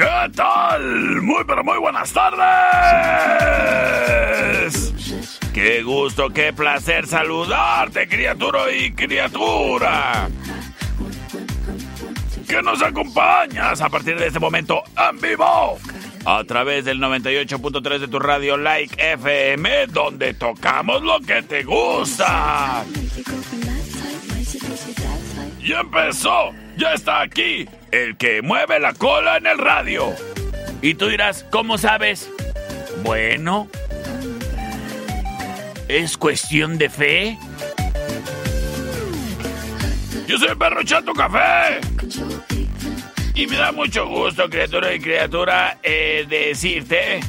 ¿Qué 0.00 0.30
tal? 0.34 1.20
Muy 1.20 1.44
pero 1.46 1.62
muy 1.62 1.76
buenas 1.76 2.10
tardes. 2.10 2.40
Qué 5.52 5.82
gusto, 5.82 6.30
qué 6.30 6.54
placer 6.54 7.06
saludarte, 7.06 8.08
criatura 8.08 8.72
y 8.72 8.92
criatura. 8.92 10.30
Que 12.48 12.62
nos 12.62 12.80
acompañas 12.80 13.82
a 13.82 13.90
partir 13.90 14.18
de 14.18 14.28
este 14.28 14.40
momento 14.40 14.82
en 14.96 15.20
vivo. 15.20 15.78
A 16.24 16.44
través 16.44 16.86
del 16.86 16.98
98.3 16.98 17.98
de 17.98 18.08
tu 18.08 18.18
radio 18.18 18.56
Like 18.56 18.96
FM, 19.12 19.88
donde 19.88 20.32
tocamos 20.32 21.02
lo 21.02 21.20
que 21.20 21.42
te 21.42 21.62
gusta. 21.62 22.86
Y 25.60 25.72
empezó, 25.72 26.52
ya 26.78 26.94
está 26.94 27.20
aquí, 27.20 27.68
el 27.92 28.16
que 28.16 28.42
mueve 28.42 28.78
la 28.78 28.94
cola 28.94 29.36
en 29.36 29.46
el 29.46 29.58
radio. 29.58 30.14
Y 30.82 30.94
tú 30.94 31.08
dirás, 31.08 31.44
¿cómo 31.50 31.78
sabes? 31.78 32.30
Bueno, 33.02 33.68
¿es 35.88 36.16
cuestión 36.16 36.78
de 36.78 36.88
fe? 36.88 37.38
Yo 40.26 40.38
soy 40.38 40.54
Perro 40.54 40.82
Chato 40.84 41.12
Café. 41.12 41.80
Y 43.34 43.46
me 43.46 43.56
da 43.56 43.72
mucho 43.72 44.06
gusto, 44.06 44.48
criatura 44.48 44.94
y 44.94 45.00
criatura, 45.00 45.78
eh, 45.82 46.26
decirte 46.28 47.20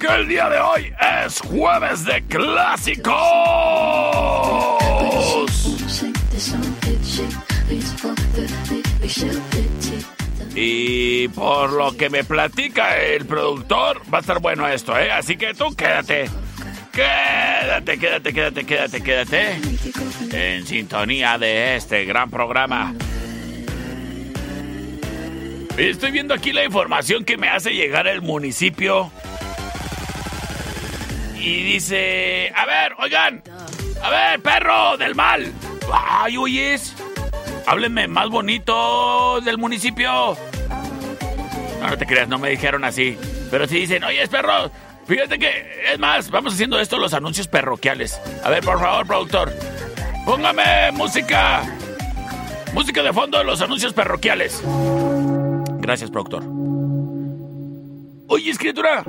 que 0.00 0.06
el 0.06 0.28
día 0.28 0.48
de 0.48 0.58
hoy 0.58 0.92
es 1.26 1.40
jueves 1.40 2.04
de 2.04 2.22
clásicos. 2.24 3.14
Y 10.54 11.28
por 11.28 11.72
lo 11.72 11.96
que 11.96 12.08
me 12.10 12.24
platica 12.24 12.96
el 12.96 13.26
productor, 13.26 14.02
va 14.12 14.18
a 14.18 14.20
estar 14.20 14.38
bueno 14.40 14.68
esto, 14.68 14.96
¿eh? 14.96 15.10
Así 15.10 15.36
que 15.36 15.52
tú 15.54 15.74
quédate. 15.74 16.30
Quédate, 16.92 17.98
quédate, 17.98 18.32
quédate, 18.32 18.64
quédate, 18.64 19.02
quédate. 19.02 19.60
En 20.30 20.66
sintonía 20.66 21.38
de 21.38 21.76
este 21.76 22.04
gran 22.04 22.30
programa. 22.30 22.94
Estoy 25.76 26.12
viendo 26.12 26.34
aquí 26.34 26.52
la 26.52 26.64
información 26.64 27.24
que 27.24 27.36
me 27.36 27.48
hace 27.48 27.70
llegar 27.70 28.06
el 28.06 28.22
municipio. 28.22 29.10
Y 31.36 31.64
dice, 31.64 32.52
a 32.54 32.64
ver, 32.64 32.92
oigan, 32.98 33.42
a 34.00 34.10
ver, 34.10 34.40
perro 34.40 34.96
del 34.96 35.16
mal. 35.16 35.52
Ay, 35.92 36.36
oyes. 36.36 36.94
Háblenme 37.66 38.08
más 38.08 38.28
bonito 38.28 39.40
del 39.40 39.58
municipio. 39.58 40.36
No, 41.80 41.98
te 41.98 42.06
creas, 42.06 42.28
no 42.28 42.38
me 42.38 42.50
dijeron 42.50 42.84
así. 42.84 43.16
Pero 43.50 43.66
sí 43.66 43.80
dicen, 43.80 44.04
oye, 44.04 44.26
perro, 44.28 44.70
fíjate 45.06 45.38
que, 45.38 45.92
es 45.92 45.98
más, 45.98 46.30
vamos 46.30 46.54
haciendo 46.54 46.78
esto 46.78 46.98
los 46.98 47.14
anuncios 47.14 47.48
parroquiales. 47.48 48.20
A 48.42 48.50
ver, 48.50 48.64
por 48.64 48.80
favor, 48.80 49.06
productor, 49.06 49.52
póngame 50.24 50.92
música. 50.92 51.62
Música 52.74 53.02
de 53.02 53.12
fondo 53.12 53.38
de 53.38 53.44
los 53.44 53.60
anuncios 53.62 53.92
parroquiales. 53.92 54.62
Gracias, 55.78 56.10
productor. 56.10 56.42
Oye, 58.26 58.50
escritura, 58.50 59.04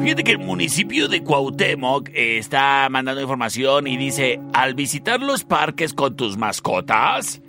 fíjate 0.00 0.24
que 0.24 0.32
el 0.32 0.38
municipio 0.38 1.08
de 1.08 1.22
Cuauhtémoc 1.22 2.08
eh, 2.08 2.38
está 2.38 2.88
mandando 2.90 3.20
información 3.20 3.86
y 3.86 3.96
dice, 3.96 4.40
al 4.52 4.74
visitar 4.74 5.20
los 5.20 5.44
parques 5.44 5.94
con 5.94 6.16
tus 6.16 6.36
mascotas, 6.36 7.42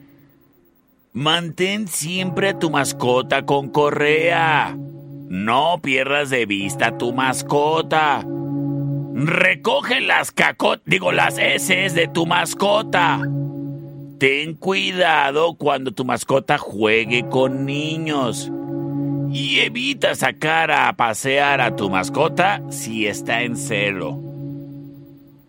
mantén 1.14 1.88
siempre 1.88 2.50
a 2.50 2.60
tu 2.60 2.70
mascota 2.70 3.46
con 3.46 3.70
correa. 3.70 4.76
No 5.30 5.80
pierdas 5.82 6.30
de 6.30 6.46
vista 6.46 6.88
a 6.88 6.98
tu 6.98 7.14
mascota. 7.14 8.24
Recoge 9.14 10.00
las 10.02 10.32
cacot, 10.32 10.82
digo 10.86 11.12
las 11.12 11.38
heces 11.38 11.96
de 11.96 12.08
tu 12.08 12.26
mascota. 12.26 13.20
Ten 14.20 14.56
cuidado 14.56 15.56
cuando 15.56 15.92
tu 15.92 16.06
mascota 16.06 16.58
juegue 16.58 17.28
con 17.30 17.66
niños. 17.66 18.52
Y 19.32 19.60
evita 19.60 20.16
sacar 20.16 20.72
a 20.72 20.96
pasear 20.96 21.62
a 21.62 21.76
tu 21.76 21.90
mascota 21.90 22.62
si 22.70 23.08
está 23.08 23.42
en 23.42 23.58
celo. 23.58 24.27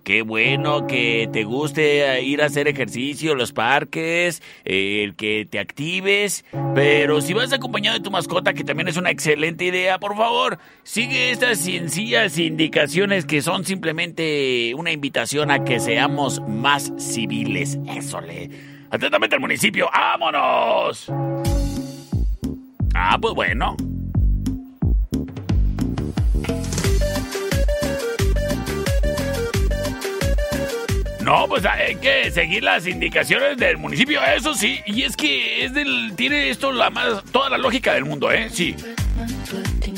Qué 0.08 0.22
bueno 0.22 0.86
que 0.86 1.28
te 1.30 1.44
guste 1.44 2.22
ir 2.22 2.41
a 2.41 2.46
hacer 2.46 2.66
ejercicio, 2.66 3.34
los 3.34 3.52
parques, 3.52 4.42
el 4.64 5.14
que 5.16 5.44
te 5.44 5.58
actives. 5.58 6.46
Pero 6.74 7.20
si 7.20 7.34
vas 7.34 7.52
acompañado 7.52 7.98
de 7.98 8.02
tu 8.02 8.10
mascota, 8.10 8.54
que 8.54 8.64
también 8.64 8.88
es 8.88 8.96
una 8.96 9.10
excelente 9.10 9.66
idea, 9.66 9.98
por 9.98 10.16
favor, 10.16 10.60
sigue 10.82 11.30
estas 11.30 11.58
sencillas 11.58 12.38
indicaciones 12.38 13.26
que 13.26 13.42
son 13.42 13.66
simplemente 13.66 14.72
una 14.74 14.92
invitación 14.92 15.50
a 15.50 15.62
que 15.62 15.78
seamos 15.78 16.40
más 16.48 16.90
civiles. 16.96 17.78
Eso 17.94 18.22
le. 18.22 18.48
Atentamente 18.88 19.34
al 19.34 19.42
municipio, 19.42 19.90
¡vámonos! 19.92 21.12
Ah, 22.94 23.19
pues 23.20 23.34
bueno. 23.34 23.76
No, 31.28 31.46
pues 31.46 31.62
hay 31.66 31.94
que 31.96 32.30
seguir 32.30 32.62
las 32.62 32.86
indicaciones 32.86 33.58
del 33.58 33.76
municipio, 33.76 34.19
eso 34.25 34.54
sí. 34.54 34.80
Y 34.86 35.02
es 35.02 35.14
que 35.14 35.62
es 35.62 35.75
del, 35.75 36.14
tiene 36.16 36.48
esto 36.48 36.72
la 36.72 36.88
más, 36.88 37.22
toda 37.30 37.50
la 37.50 37.58
lógica 37.58 37.92
del 37.92 38.06
mundo, 38.06 38.32
¿eh? 38.32 38.48
Sí. 38.50 38.75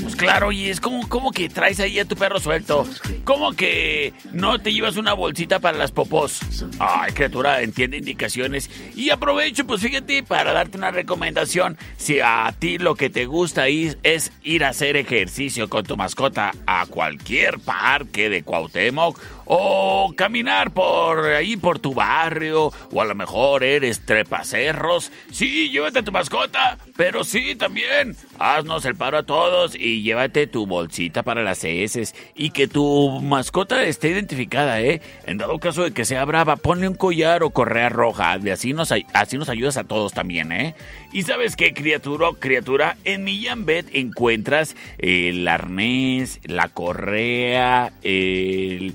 Pues 0.03 0.17
claro, 0.17 0.51
y 0.51 0.69
es 0.69 0.81
como, 0.81 1.31
que 1.31 1.49
traes 1.49 1.79
ahí 1.79 2.01
a 2.01 2.05
tu 2.05 2.17
perro 2.17 2.41
suelto. 2.41 2.85
Como 3.23 3.53
que 3.53 4.13
no 4.33 4.59
te 4.59 4.73
llevas 4.73 4.97
una 4.97 5.13
bolsita 5.13 5.61
para 5.61 5.79
las 5.79 5.93
popós. 5.93 6.41
Ay, 6.81 7.13
criatura, 7.13 7.63
entiende 7.63 7.99
indicaciones. 7.99 8.69
Y 8.97 9.11
aprovecho, 9.11 9.65
pues 9.65 9.83
fíjate, 9.83 10.25
para 10.25 10.53
darte 10.53 10.79
una 10.79 10.91
recomendación. 10.91 11.79
Si 11.97 12.19
a 12.19 12.53
ti 12.59 12.79
lo 12.79 12.97
que 12.97 13.09
te 13.09 13.27
gusta 13.27 13.69
es 13.69 14.33
ir 14.43 14.65
a 14.65 14.71
hacer 14.71 14.97
ejercicio 14.97 15.69
con 15.69 15.85
tu 15.85 15.97
mascota 15.97 16.51
a 16.67 16.87
cualquier 16.87 17.61
parque 17.61 18.29
de 18.31 18.43
Cuauhtémoc 18.43 19.21
o 19.53 20.13
caminar 20.15 20.71
por 20.71 21.27
ahí 21.27 21.57
por 21.57 21.81
tu 21.81 21.93
barrio, 21.93 22.73
o 22.93 23.03
a 23.03 23.05
lo 23.05 23.17
mejor 23.17 23.65
eres 23.65 24.07
trepacerros. 24.07 25.11
Sí, 25.33 25.71
llévate 25.71 26.05
tu 26.05 26.13
mascota, 26.13 26.79
pero 26.97 27.25
sí 27.25 27.57
también 27.57 28.15
haznos 28.39 28.85
el 28.85 28.95
paro 28.95 29.19
a 29.19 29.23
todos 29.25 29.75
y 29.75 30.03
llévate 30.03 30.47
tu 30.47 30.67
bolsita 30.67 31.25
para 31.25 31.43
las 31.43 31.65
heces 31.65 32.15
y 32.37 32.51
que 32.51 32.69
tu 32.69 33.21
mascota 33.23 33.83
esté 33.83 34.11
identificada, 34.11 34.81
¿eh? 34.83 35.03
En 35.27 35.39
dado 35.39 35.59
caso 35.59 35.83
de 35.83 35.91
que 35.91 36.05
sea 36.05 36.25
brava, 36.25 36.55
ponle 36.55 36.87
un 36.87 36.95
collar 36.95 37.43
o 37.43 37.51
correa 37.51 37.89
roja, 37.89 38.39
así 38.53 38.73
nos, 38.73 38.95
así 39.13 39.37
nos 39.37 39.49
ayudas 39.49 39.77
a 39.77 39.83
todos 39.83 40.13
también, 40.13 40.53
¿eh? 40.53 40.77
Y 41.13 41.25
sabes 41.25 41.57
qué, 41.57 41.75
criatura, 41.75 42.29
criatura, 42.39 42.97
en 43.03 43.25
Millán 43.25 43.67
Bet 43.67 43.89
encuentras 43.95 44.77
el 44.99 45.49
arnés, 45.49 46.39
la 46.45 46.69
correa, 46.69 47.93
el, 48.03 48.95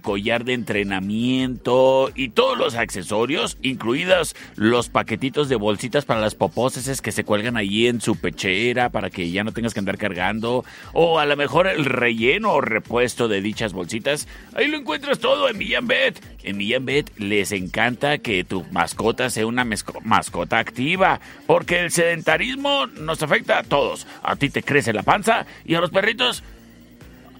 collar 0.00 0.44
de 0.44 0.52
entrenamiento 0.52 2.12
y 2.14 2.28
todos 2.28 2.56
los 2.56 2.76
accesorios, 2.76 3.58
incluidos 3.60 4.36
los 4.54 4.88
paquetitos 4.88 5.48
de 5.48 5.56
bolsitas 5.56 6.04
para 6.04 6.20
las 6.20 6.36
popóseses 6.36 7.02
que 7.02 7.10
se 7.10 7.24
cuelgan 7.24 7.56
allí 7.56 7.88
en 7.88 8.00
su 8.00 8.14
pechera 8.14 8.90
para 8.90 9.10
que 9.10 9.28
ya 9.32 9.42
no 9.42 9.50
tengas 9.50 9.74
que 9.74 9.80
andar 9.80 9.98
cargando, 9.98 10.64
o 10.92 11.18
a 11.18 11.26
lo 11.26 11.36
mejor 11.36 11.66
el 11.66 11.84
relleno 11.84 12.52
o 12.52 12.60
repuesto 12.60 13.26
de 13.26 13.42
dichas 13.42 13.72
bolsitas. 13.72 14.28
Ahí 14.54 14.68
lo 14.68 14.76
encuentras 14.76 15.18
todo 15.18 15.48
en 15.48 15.58
Millán 15.58 15.88
Bet. 15.88 16.24
En 16.44 16.56
Millán 16.56 16.86
Bet 16.86 17.10
les 17.18 17.50
encanta 17.50 18.18
que 18.18 18.44
tu 18.44 18.64
mascota 18.70 19.28
sea 19.28 19.46
una 19.46 19.64
mascota 19.64 20.60
activa, 20.60 21.20
porque 21.48 21.80
el 21.80 21.90
sedentarismo 21.90 22.86
nos 22.86 23.22
afecta 23.22 23.58
a 23.58 23.62
todos. 23.62 24.06
A 24.22 24.36
ti 24.36 24.50
te 24.50 24.62
crece 24.62 24.92
la 24.92 25.02
panza 25.02 25.46
y 25.64 25.74
a 25.74 25.80
los 25.80 25.90
perritos 25.90 26.44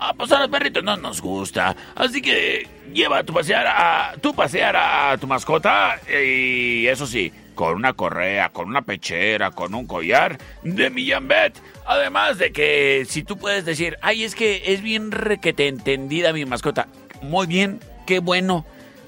Ah, 0.01 0.15
pues 0.17 0.31
a 0.31 0.39
los 0.39 0.49
perritos 0.49 0.83
no 0.85 0.97
nos 0.97 1.21
gusta. 1.21 1.77
Así 1.95 2.23
que 2.23 2.69
lleva 2.95 3.19
a 3.19 3.25
tu 3.25 3.35
pasear 3.35 3.67
a 3.67 4.15
tu 4.21 4.33
pasear 4.33 4.77
a 4.77 5.19
tu 5.19 5.27
mascota 5.27 6.01
y 6.09 6.87
eso 6.87 7.07
sí, 7.07 7.33
con 7.55 7.75
una 7.75 7.93
correa, 7.93 8.49
con 8.49 8.69
una 8.69 8.83
pechera, 8.83 9.51
con 9.51 9.75
un 9.75 9.87
collar 9.87 10.39
de 10.63 10.89
Millambet. 10.89 11.61
Además 11.85 12.39
de 12.39 12.53
que 12.53 13.05
si 13.09 13.25
tú 13.25 13.37
puedes 13.37 13.65
decir, 13.65 13.99
ay, 14.01 14.23
es 14.25 14.35
que 14.35 14.73
es 14.73 14.83
bien 14.83 15.11
requete 15.11 15.67
entendida 15.67 16.33
mi 16.33 16.47
mascota. 16.47 16.87
Muy 17.21 17.47
bien, 17.47 17.81
qué 18.07 18.21
bueno. 18.21 18.65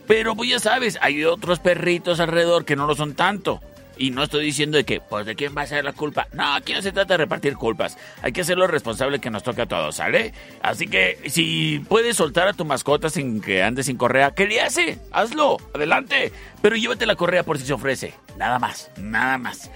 Pero 0.09 0.35
pues 0.35 0.51
ya 0.51 0.59
sabes, 0.59 0.99
hay 1.01 1.25
otros 1.25 1.61
perritos 1.61 2.19
alrededor 2.19 2.65
que 2.65 2.75
no 2.75 2.87
lo 2.87 2.97
son 2.97 3.15
tanto. 3.15 3.63
Y 4.01 4.13
no 4.13 4.23
estoy 4.23 4.47
diciendo 4.47 4.79
de 4.79 4.85
que, 4.85 4.99
pues, 5.03 5.27
¿de 5.27 5.35
quién 5.37 5.55
va 5.55 5.61
a 5.61 5.67
ser 5.67 5.85
la 5.85 5.93
culpa? 5.93 6.27
No, 6.33 6.55
aquí 6.55 6.73
no 6.73 6.81
se 6.81 6.91
trata 6.91 7.13
de 7.15 7.19
repartir 7.19 7.55
culpas. 7.55 7.99
Hay 8.23 8.33
que 8.33 8.41
hacerlo 8.41 8.67
responsable 8.67 9.19
que 9.19 9.29
nos 9.29 9.43
toque 9.43 9.61
a 9.61 9.67
todos, 9.67 9.97
¿sale? 9.97 10.33
Así 10.63 10.87
que, 10.87 11.19
si 11.27 11.85
puedes 11.87 12.17
soltar 12.17 12.49
a 12.49 12.55
tu 12.55 12.65
mascota 12.65 13.11
sin 13.11 13.43
que 13.43 13.63
ande 13.63 13.83
sin 13.83 13.99
correa, 13.99 14.31
¿qué 14.31 14.47
le 14.47 14.63
hace? 14.63 14.99
Hazlo, 15.13 15.59
adelante. 15.75 16.33
Pero 16.63 16.77
llévate 16.77 17.05
la 17.05 17.15
correa 17.15 17.43
por 17.43 17.59
si 17.59 17.67
se 17.67 17.75
ofrece. 17.75 18.15
Nada 18.39 18.59
más, 18.59 18.91
nada 18.97 19.37
más. 19.37 19.71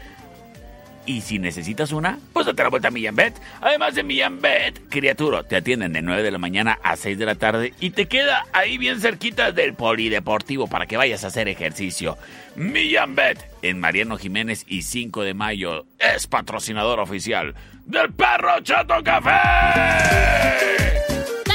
Y 1.07 1.21
si 1.21 1.39
necesitas 1.39 1.93
una, 1.93 2.19
pues 2.33 2.47
date 2.47 2.63
la 2.63 2.71
vuelta 2.71 2.89
a 2.89 2.91
Millambet. 2.91 3.35
Además 3.61 3.95
de 3.95 4.03
Millambet, 4.03 4.89
criatura, 4.89 5.43
te 5.43 5.57
atienden 5.57 5.93
de 5.93 6.03
9 6.03 6.23
de 6.23 6.31
la 6.31 6.39
mañana 6.39 6.79
a 6.83 6.97
6 6.97 7.19
de 7.19 7.27
la 7.27 7.35
tarde 7.35 7.75
y 7.81 7.91
te 7.91 8.07
queda 8.07 8.47
ahí 8.53 8.79
bien 8.79 9.01
cerquita 9.01 9.53
del 9.53 9.75
polideportivo 9.75 10.67
para 10.67 10.87
que 10.87 10.97
vayas 10.97 11.25
a 11.25 11.27
hacer 11.27 11.49
ejercicio. 11.49 12.17
Millambet, 12.57 13.39
en 13.63 13.81
Mariano 13.81 14.17
Jiménez 14.17 14.65
y 14.67 14.83
5 14.83 15.23
de 15.23 15.35
mayo, 15.35 15.87
es 15.99 16.27
patrocinador 16.27 17.01
oficial 17.01 17.55
del 17.85 18.13
Perro 18.13 18.61
Chato 18.63 19.03
Café. 19.03 20.94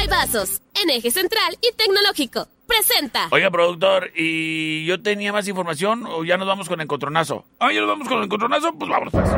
Vasos, 0.10 0.62
en 0.82 0.90
eje 0.90 1.12
central 1.12 1.58
y 1.62 1.72
tecnológico. 1.76 2.48
Presenta. 2.68 3.28
Oiga, 3.32 3.50
productor, 3.50 4.12
¿y 4.16 4.86
yo 4.86 5.02
tenía 5.02 5.32
más 5.32 5.48
información 5.48 6.06
o 6.08 6.24
ya 6.24 6.38
nos 6.38 6.48
vamos 6.48 6.68
con 6.68 6.80
el 6.80 6.84
encontronazo? 6.84 7.46
Ah, 7.60 7.72
ya 7.72 7.82
nos 7.82 7.90
vamos 7.90 8.08
con 8.08 8.18
el 8.18 8.26
encontronazo, 8.26 8.74
pues 8.74 8.90
vámonos 8.90 9.14
pues. 9.14 9.30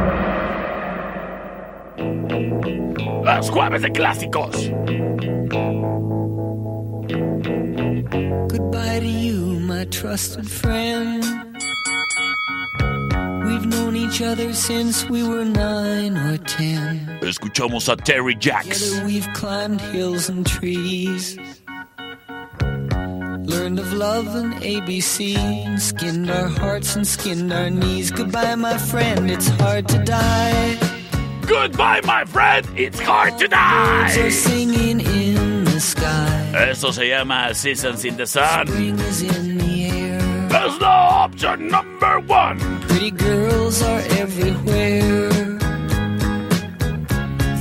Los 3.24 3.50
jueves 3.50 3.82
de 3.82 3.92
clásicos. 3.92 4.70
Goodbye 8.50 9.00
to 9.00 9.08
you, 9.08 9.60
my 9.60 9.86
trusted 9.86 10.46
friend. 10.46 11.24
We've 13.52 13.66
known 13.66 13.98
each 13.98 14.22
other 14.22 14.54
since 14.54 15.10
we 15.10 15.28
were 15.28 15.44
nine 15.44 16.16
or 16.16 16.38
ten. 16.38 17.20
Escuchamos 17.22 17.92
a 17.92 17.98
Terry 17.98 18.34
Jacks. 18.34 18.80
Together 18.80 19.06
we've 19.06 19.28
climbed 19.34 19.82
hills 19.82 20.30
and 20.30 20.48
trees. 20.48 21.38
Learned 23.52 23.80
of 23.80 23.92
love 23.92 24.34
and 24.36 24.54
ABC. 24.54 25.36
Skinned 25.78 26.32
our 26.32 26.48
hearts 26.48 26.96
and 26.96 27.06
skinned 27.06 27.52
our 27.52 27.70
knees. 27.70 28.10
Goodbye, 28.10 28.56
my 28.56 28.78
friend, 28.78 29.30
it's 29.30 29.50
hard 29.50 29.86
to 29.90 29.98
die. 29.98 30.78
Goodbye, 31.42 32.00
my 32.06 32.24
friend, 32.24 32.66
it's 32.78 33.02
hard 33.02 33.38
to 33.40 33.50
die. 33.50 34.04
Birds 34.06 34.18
are 34.18 34.32
singing 34.32 35.02
in 35.02 35.66
the 35.66 35.80
sky. 35.82 36.54
Eso 36.70 36.92
se 36.92 37.10
llama 37.10 37.54
Seasons 37.54 38.06
in 38.06 38.16
the 38.16 38.26
Sun. 38.26 38.68
Spring 38.68 38.98
is 39.00 39.22
in 39.24 39.58
the 39.58 39.71
That's 40.72 40.80
the 40.80 40.88
option 40.88 41.68
number 41.68 42.20
one. 42.22 42.58
Pretty 42.82 43.12
girls 43.12 43.82
are 43.82 44.02
everywhere. 44.22 45.30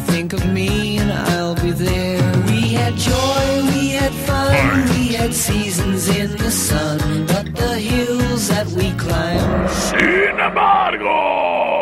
Think 0.06 0.32
of 0.32 0.46
me 0.46 0.98
and 0.98 1.10
I'll 1.12 1.56
be 1.56 1.72
there. 1.72 2.22
We 2.46 2.74
had 2.74 2.94
joy, 2.96 3.62
we 3.74 3.90
had 3.90 4.12
fun, 4.12 4.88
we 4.90 5.14
had 5.14 5.34
seasons 5.34 6.08
in 6.08 6.36
the 6.36 6.52
sun. 6.52 7.26
But 7.26 7.52
the 7.56 7.78
hills 7.80 8.46
that 8.48 8.68
we 8.68 8.92
climbed. 8.92 9.70
Sin 9.70 10.38
embargo. 10.38 11.79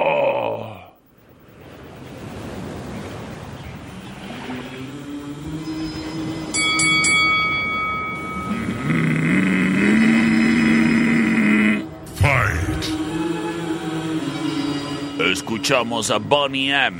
Escuchamos 15.49 16.11
a 16.11 16.19
Bonnie 16.19 16.71
M. 16.71 16.95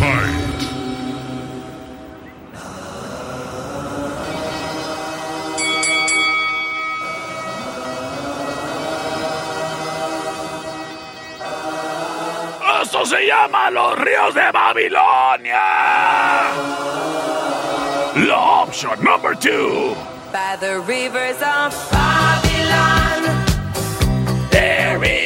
Fight. 0.00 0.60
¡Esto 12.82 13.06
se 13.06 13.26
llama 13.28 13.70
los 13.70 13.96
ríos 14.00 14.34
de 14.34 14.50
Babilonia! 14.52 15.62
La 18.26 18.62
option 18.64 19.00
number 19.04 19.36
two. 19.36 19.94
By 20.32 20.56
the 20.58 20.80
rivers 20.80 21.40
of 21.42 21.72
Babylon. 21.92 23.46
There 24.50 25.04
is 25.04 25.19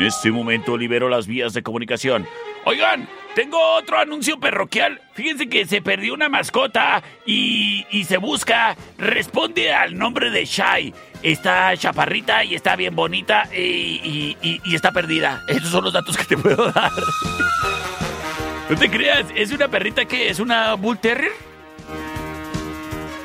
en 0.00 0.06
este 0.06 0.30
momento 0.30 0.78
libero 0.78 1.10
las 1.10 1.26
vías 1.26 1.52
de 1.52 1.62
comunicación. 1.62 2.26
Oigan, 2.64 3.06
tengo 3.34 3.58
otro 3.74 3.98
anuncio 3.98 4.40
parroquial. 4.40 4.98
Fíjense 5.12 5.46
que 5.50 5.66
se 5.66 5.82
perdió 5.82 6.14
una 6.14 6.30
mascota 6.30 7.02
y, 7.26 7.84
y, 7.90 8.04
se 8.04 8.16
busca. 8.16 8.76
Responde 8.96 9.74
al 9.74 9.98
nombre 9.98 10.30
de 10.30 10.46
Shai. 10.46 10.94
Está 11.22 11.76
chaparrita 11.76 12.44
y 12.44 12.54
está 12.54 12.76
bien 12.76 12.96
bonita 12.96 13.46
y, 13.54 14.36
y, 14.40 14.74
está 14.74 14.90
perdida. 14.90 15.42
Esos 15.48 15.68
son 15.68 15.84
los 15.84 15.92
datos 15.92 16.16
que 16.16 16.24
te 16.24 16.38
puedo 16.38 16.72
dar. 16.72 16.90
no 18.70 18.76
te 18.76 18.90
creas, 18.90 19.26
es 19.34 19.52
una 19.52 19.68
perrita 19.68 20.06
que 20.06 20.30
es 20.30 20.40
una 20.40 20.72
Bull 20.74 20.98
Terrier. 20.98 21.32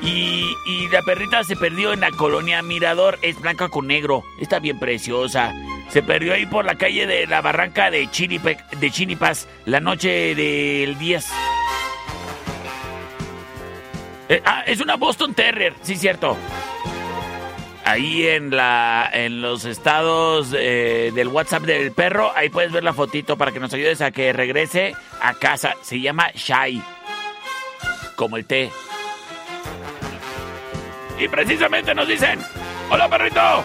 Y, 0.01 0.43
y 0.67 0.89
la 0.89 1.01
perrita 1.03 1.41
se 1.45 1.55
perdió 1.55 1.93
en 1.93 2.01
la 2.01 2.11
colonia 2.11 2.61
Mirador. 2.61 3.17
Es 3.21 3.39
blanca 3.39 3.69
con 3.69 3.87
negro. 3.87 4.25
Está 4.41 4.59
bien 4.59 4.77
preciosa. 4.77 5.53
Se 5.89 6.03
perdió 6.03 6.33
ahí 6.33 6.45
por 6.45 6.65
la 6.65 6.75
calle 6.75 7.07
de 7.07 7.27
la 7.27 7.41
barranca 7.41 7.89
de, 7.89 8.09
de 8.79 8.91
Chinipas 8.91 9.47
la 9.65 9.79
noche 9.79 10.35
del 10.35 10.97
10. 10.97 11.25
Eh, 14.27 14.41
ah, 14.43 14.63
es 14.65 14.81
una 14.81 14.95
Boston 14.95 15.33
Terrier, 15.33 15.73
sí, 15.81 15.95
cierto. 15.95 16.35
Ahí 17.83 18.25
en 18.27 18.49
la 18.49 19.07
en 19.13 19.41
los 19.41 19.63
estados 19.65 20.51
eh, 20.57 21.11
del 21.13 21.27
WhatsApp 21.27 21.63
del 21.63 21.91
perro, 21.91 22.31
ahí 22.35 22.49
puedes 22.49 22.71
ver 22.71 22.83
la 22.83 22.93
fotito 22.93 23.37
para 23.37 23.51
que 23.51 23.59
nos 23.59 23.71
ayudes 23.73 24.01
a 24.01 24.09
que 24.09 24.33
regrese 24.33 24.93
a 25.21 25.35
casa. 25.35 25.75
Se 25.83 25.99
llama 25.99 26.31
Shai. 26.33 26.81
Como 28.15 28.37
el 28.37 28.45
té. 28.45 28.71
Y 31.19 31.27
precisamente 31.27 31.93
nos 31.93 32.07
dicen, 32.07 32.39
hola 32.89 33.07
perrito, 33.07 33.63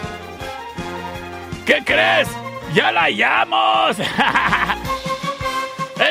¿Qué 1.65 1.81
crees? 1.85 2.27
¡Ya 2.73 2.91
la 2.91 3.03
hallamos! 3.03 3.97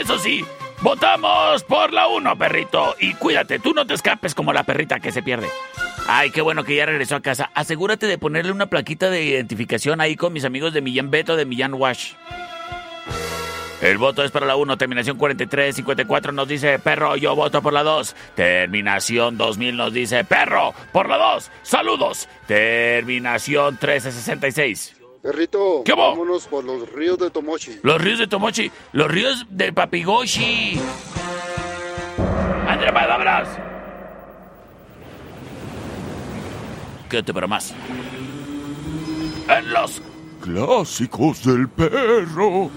Eso 0.00 0.18
sí, 0.18 0.44
votamos 0.82 1.64
por 1.64 1.92
la 1.92 2.06
1, 2.06 2.36
perrito. 2.36 2.94
Y 3.00 3.14
cuídate, 3.14 3.58
tú 3.58 3.74
no 3.74 3.86
te 3.86 3.94
escapes 3.94 4.34
como 4.34 4.52
la 4.52 4.64
perrita 4.64 5.00
que 5.00 5.12
se 5.12 5.22
pierde. 5.22 5.48
Ay, 6.06 6.30
qué 6.30 6.40
bueno 6.40 6.64
que 6.64 6.76
ya 6.76 6.86
regresó 6.86 7.16
a 7.16 7.20
casa. 7.20 7.50
Asegúrate 7.54 8.06
de 8.06 8.18
ponerle 8.18 8.52
una 8.52 8.66
plaquita 8.66 9.10
de 9.10 9.24
identificación 9.24 10.00
ahí 10.00 10.16
con 10.16 10.32
mis 10.32 10.44
amigos 10.44 10.72
de 10.72 10.80
Millán 10.80 11.10
Beto 11.10 11.36
de 11.36 11.44
Millán 11.44 11.74
Wash. 11.74 12.12
El 13.80 13.96
voto 13.96 14.22
es 14.22 14.30
para 14.30 14.44
la 14.44 14.56
1, 14.56 14.76
terminación 14.76 15.16
4354 15.16 16.32
nos 16.32 16.46
dice 16.46 16.78
perro, 16.78 17.16
yo 17.16 17.34
voto 17.34 17.62
por 17.62 17.72
la 17.72 17.82
2. 17.82 18.14
Terminación 18.34 19.38
2000 19.38 19.76
nos 19.76 19.92
dice 19.92 20.22
perro, 20.24 20.74
por 20.92 21.08
la 21.08 21.16
2. 21.16 21.50
Saludos. 21.62 22.28
Terminación 22.46 23.74
1366. 23.74 24.99
Perrito, 25.22 25.84
vámonos 25.84 26.46
por 26.46 26.64
los 26.64 26.90
ríos 26.92 27.18
de 27.18 27.30
Tomochi. 27.30 27.80
Los 27.82 28.00
ríos 28.00 28.18
de 28.18 28.26
Tomochi, 28.26 28.72
los 28.92 29.10
ríos 29.10 29.46
de 29.50 29.70
Papigoshi. 29.70 30.80
André 32.66 32.90
palabras. 32.90 33.48
Quédate 37.10 37.34
para 37.34 37.46
más. 37.46 37.74
En 39.48 39.72
los 39.72 40.00
clásicos 40.40 41.44
del 41.44 41.68
perro. 41.68 42.70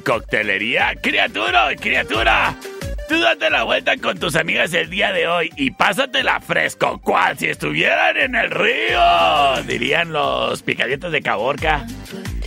Coctelería, 0.00 0.94
criatura, 1.00 1.68
criatura. 1.76 2.56
Tú 3.08 3.18
date 3.20 3.50
la 3.50 3.64
vuelta 3.64 3.96
con 3.96 4.18
tus 4.18 4.36
amigas 4.36 4.72
el 4.72 4.88
día 4.88 5.12
de 5.12 5.26
hoy 5.26 5.50
y 5.56 5.72
pásatela 5.72 6.40
fresco, 6.40 7.00
cual 7.00 7.36
si 7.36 7.46
estuvieran 7.46 8.16
en 8.16 8.34
el 8.36 8.50
río, 8.50 9.62
dirían 9.66 10.12
los 10.12 10.62
picadientes 10.62 11.10
de 11.10 11.20
Caborca. 11.20 11.86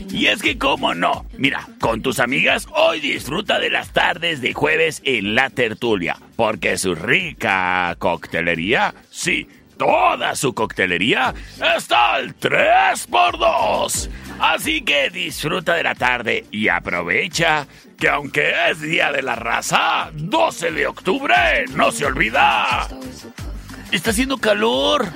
Y 0.10 0.28
es 0.28 0.42
que, 0.42 0.58
¿cómo 0.58 0.94
no? 0.94 1.26
Mira, 1.38 1.68
con 1.80 2.02
tus 2.02 2.20
amigas 2.20 2.68
hoy 2.72 3.00
disfruta 3.00 3.60
de 3.60 3.72
las 3.72 3.92
tardes 3.92 4.42
de 4.42 4.54
jueves 4.54 5.02
en 5.04 5.36
la 5.36 5.50
tertulia, 5.50 6.18
porque 6.36 6.78
su 6.78 6.96
rica 6.96 7.96
coctelería, 8.00 8.94
sí, 9.10 9.48
toda 9.78 10.36
su 10.36 10.54
coctelería 10.54 11.34
está 11.76 12.14
al 12.14 12.38
3x2. 12.38 14.10
Así 14.40 14.82
que 14.82 15.10
disfruta 15.10 15.76
de 15.76 15.84
la 15.84 15.96
tarde 15.96 16.46
y 16.52 16.68
aprovecha 16.68 17.68
que 17.98 18.10
aunque 18.10 18.54
es 18.70 18.82
Día 18.82 19.12
de 19.12 19.22
la 19.22 19.36
Raza, 19.36 20.10
12 20.14 20.72
de 20.72 20.88
octubre, 20.88 21.34
no 21.74 21.92
se 21.92 22.06
olvida. 22.06 22.88
Está 23.92 24.10
haciendo 24.10 24.38
calor. 24.38 25.08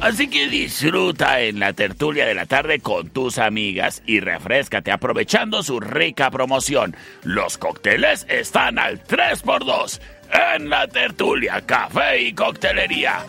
Así 0.00 0.28
que 0.28 0.48
disfruta 0.48 1.40
en 1.40 1.58
la 1.58 1.72
tertulia 1.72 2.26
de 2.26 2.34
la 2.34 2.46
tarde 2.46 2.80
con 2.80 3.08
tus 3.10 3.38
amigas 3.38 4.02
y 4.06 4.20
refrescate 4.20 4.92
aprovechando 4.92 5.62
su 5.62 5.80
rica 5.80 6.30
promoción. 6.30 6.94
Los 7.24 7.58
cócteles 7.58 8.26
están 8.28 8.78
al 8.78 9.02
3x2 9.02 10.00
en 10.54 10.68
la 10.68 10.86
tertulia, 10.86 11.62
café 11.62 12.22
y 12.22 12.32
coctelería. 12.34 13.24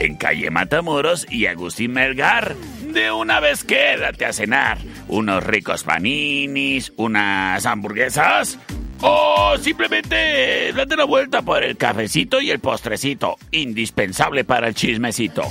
En 0.00 0.16
calle 0.16 0.50
Matamoros 0.50 1.26
y 1.30 1.46
Agustín 1.46 1.92
Melgar. 1.92 2.56
De 2.92 3.10
una 3.10 3.40
vez 3.40 3.64
quédate 3.64 4.26
a 4.26 4.32
cenar. 4.34 4.78
Unos 5.08 5.42
ricos 5.42 5.82
paninis, 5.82 6.92
unas 6.96 7.64
hamburguesas. 7.64 8.58
O 9.00 9.56
simplemente 9.58 10.72
date 10.74 10.94
la 10.94 11.04
vuelta 11.04 11.40
por 11.42 11.64
el 11.64 11.76
cafecito 11.76 12.40
y 12.40 12.50
el 12.50 12.60
postrecito, 12.60 13.36
indispensable 13.50 14.44
para 14.44 14.68
el 14.68 14.74
chismecito. 14.74 15.42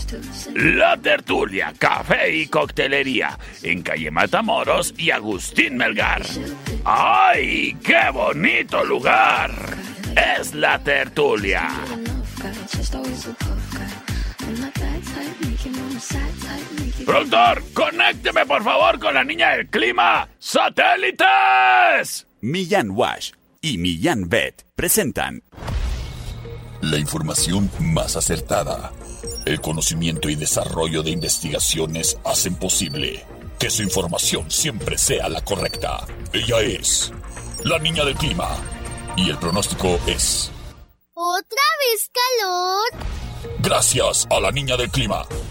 La 0.53 0.95
tertulia, 0.97 1.73
café 1.77 2.33
y 2.33 2.47
coctelería, 2.47 3.37
en 3.63 3.81
calle 3.81 4.11
Matamoros 4.11 4.93
y 4.97 5.09
Agustín 5.09 5.77
Melgar. 5.77 6.21
¡Ay, 6.85 7.75
qué 7.83 8.09
bonito 8.13 8.85
lugar! 8.85 9.51
Es 10.15 10.53
la 10.53 10.77
tertulia. 10.79 11.69
Productor, 17.05 17.63
conécteme 17.73 18.45
por 18.45 18.63
favor 18.63 18.99
con 18.99 19.13
la 19.13 19.23
niña 19.23 19.51
del 19.51 19.69
clima. 19.69 20.27
¡Satélites! 20.39 22.27
Millán 22.41 22.91
Wash 22.91 23.31
y 23.61 23.77
Millán 23.77 24.27
Vet 24.29 24.65
presentan 24.75 25.43
La 26.81 26.97
información 26.97 27.69
más 27.79 28.15
acertada. 28.15 28.91
El 29.45 29.61
conocimiento 29.61 30.29
y 30.29 30.35
desarrollo 30.35 31.03
de 31.03 31.11
investigaciones 31.11 32.17
hacen 32.25 32.55
posible 32.55 33.23
que 33.59 33.69
su 33.69 33.83
información 33.83 34.49
siempre 34.49 34.97
sea 34.97 35.29
la 35.29 35.41
correcta. 35.41 36.07
Ella 36.33 36.61
es 36.61 37.13
la 37.63 37.77
niña 37.77 38.03
del 38.03 38.15
clima. 38.15 38.49
Y 39.15 39.29
el 39.29 39.37
pronóstico 39.37 39.99
es... 40.07 40.51
¿Otra 41.13 41.61
vez 41.83 42.09
calor? 42.11 43.05
Gracias 43.59 44.27
a 44.31 44.39
la 44.39 44.51
niña 44.51 44.77
del 44.77 44.89
clima. 44.89 45.23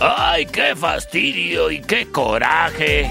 Ay, 0.00 0.46
qué 0.46 0.76
fastidio 0.76 1.70
y 1.70 1.80
qué 1.80 2.06
coraje. 2.06 3.10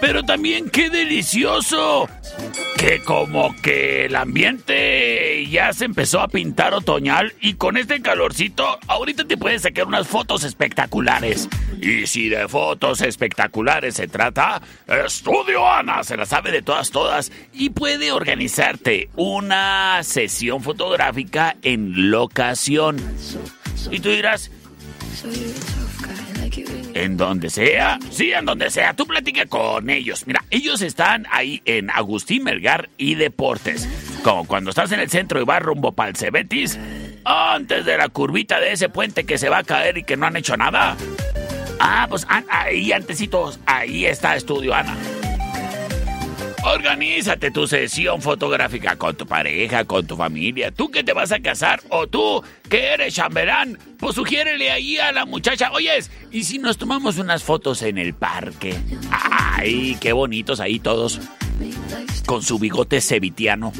Pero 0.00 0.22
también 0.22 0.68
qué 0.70 0.90
delicioso. 0.90 2.08
Que 2.76 3.02
como 3.02 3.54
que 3.62 4.06
el 4.06 4.16
ambiente 4.16 5.46
ya 5.50 5.72
se 5.74 5.84
empezó 5.84 6.20
a 6.20 6.28
pintar 6.28 6.72
otoñal 6.72 7.34
y 7.40 7.54
con 7.54 7.76
este 7.76 8.00
calorcito 8.00 8.78
ahorita 8.88 9.24
te 9.24 9.36
puedes 9.36 9.62
sacar 9.62 9.86
unas 9.86 10.08
fotos 10.08 10.44
espectaculares. 10.44 11.48
Y 11.82 12.06
si 12.06 12.30
de 12.30 12.48
fotos 12.48 13.02
espectaculares 13.02 13.94
se 13.94 14.08
trata, 14.08 14.62
Estudio 14.86 15.70
Ana 15.70 16.02
se 16.04 16.16
la 16.16 16.24
sabe 16.24 16.50
de 16.52 16.62
todas 16.62 16.90
todas 16.90 17.30
y 17.52 17.70
puede 17.70 18.12
organizarte 18.12 19.10
una 19.16 20.02
sesión 20.02 20.62
fotográfica 20.62 21.56
en 21.62 22.10
locación. 22.10 22.96
Y 23.90 24.00
tú 24.00 24.08
dirás, 24.08 24.50
en 26.94 27.16
donde 27.16 27.50
sea, 27.50 27.98
sí, 28.10 28.32
en 28.32 28.44
donde 28.44 28.70
sea, 28.70 28.94
tú 28.94 29.06
platica 29.06 29.46
con 29.46 29.90
ellos. 29.90 30.26
Mira, 30.26 30.44
ellos 30.50 30.82
están 30.82 31.26
ahí 31.30 31.62
en 31.64 31.90
Agustín 31.90 32.44
Melgar 32.44 32.90
y 32.96 33.14
Deportes. 33.14 33.88
Como 34.22 34.46
cuando 34.46 34.70
estás 34.70 34.92
en 34.92 35.00
el 35.00 35.10
centro 35.10 35.40
y 35.40 35.44
vas 35.44 35.62
rumbo 35.62 35.92
para 35.92 36.10
el 36.10 36.16
Cebetis, 36.16 36.78
antes 37.24 37.84
de 37.84 37.96
la 37.96 38.08
curvita 38.08 38.60
de 38.60 38.72
ese 38.72 38.88
puente 38.88 39.24
que 39.24 39.38
se 39.38 39.48
va 39.48 39.58
a 39.58 39.64
caer 39.64 39.98
y 39.98 40.04
que 40.04 40.16
no 40.16 40.26
han 40.26 40.36
hecho 40.36 40.56
nada. 40.56 40.96
Ah, 41.78 42.06
pues 42.08 42.26
ah, 42.28 42.42
ahí 42.50 42.92
antecitos, 42.92 43.58
ahí 43.66 44.04
está 44.04 44.36
Estudio 44.36 44.74
Ana. 44.74 44.96
Organízate 46.62 47.50
tu 47.50 47.66
sesión 47.66 48.20
fotográfica 48.20 48.96
con 48.96 49.16
tu 49.16 49.26
pareja, 49.26 49.84
con 49.84 50.06
tu 50.06 50.16
familia. 50.16 50.70
Tú 50.70 50.90
que 50.90 51.02
te 51.02 51.14
vas 51.14 51.32
a 51.32 51.40
casar 51.40 51.80
o 51.88 52.06
tú 52.06 52.42
que 52.68 52.88
eres 52.88 53.14
chambelán, 53.14 53.78
pues 53.98 54.14
sugiérele 54.14 54.70
ahí 54.70 54.98
a 54.98 55.10
la 55.10 55.24
muchacha, 55.24 55.72
oyes, 55.72 56.10
¿y 56.30 56.44
si 56.44 56.58
nos 56.58 56.76
tomamos 56.76 57.16
unas 57.18 57.42
fotos 57.42 57.80
en 57.82 57.96
el 57.96 58.12
parque? 58.12 58.76
Ay, 59.10 59.96
qué 60.00 60.12
bonitos 60.12 60.60
ahí 60.60 60.78
todos. 60.78 61.18
Con 62.26 62.42
su 62.42 62.58
bigote 62.58 63.00
sevitiano. 63.00 63.72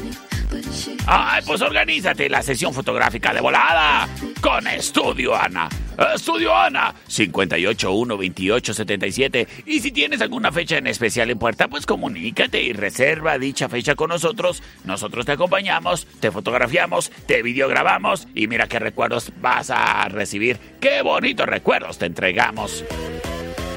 Ay, 1.07 1.41
pues 1.45 1.61
organízate 1.61 2.29
la 2.29 2.41
sesión 2.41 2.73
fotográfica 2.73 3.33
de 3.33 3.41
volada 3.41 4.07
con 4.41 4.67
Estudio 4.67 5.35
Ana. 5.35 5.69
Estudio 6.13 6.55
Ana, 6.55 6.93
5812877. 7.07 9.47
Y 9.65 9.79
si 9.79 9.91
tienes 9.91 10.21
alguna 10.21 10.51
fecha 10.51 10.77
en 10.77 10.85
especial 10.87 11.29
en 11.29 11.39
puerta, 11.39 11.67
pues 11.67 11.85
comunícate 11.85 12.61
y 12.61 12.73
reserva 12.73 13.37
dicha 13.37 13.69
fecha 13.69 13.95
con 13.95 14.09
nosotros. 14.09 14.61
Nosotros 14.83 15.25
te 15.25 15.31
acompañamos, 15.33 16.07
te 16.19 16.31
fotografiamos, 16.31 17.11
te 17.27 17.43
videograbamos 17.43 18.27
y 18.33 18.47
mira 18.47 18.67
qué 18.67 18.79
recuerdos 18.79 19.31
vas 19.41 19.69
a 19.69 20.07
recibir. 20.09 20.57
Qué 20.79 21.01
bonitos 21.01 21.45
recuerdos 21.45 21.97
te 21.97 22.07
entregamos. 22.07 22.83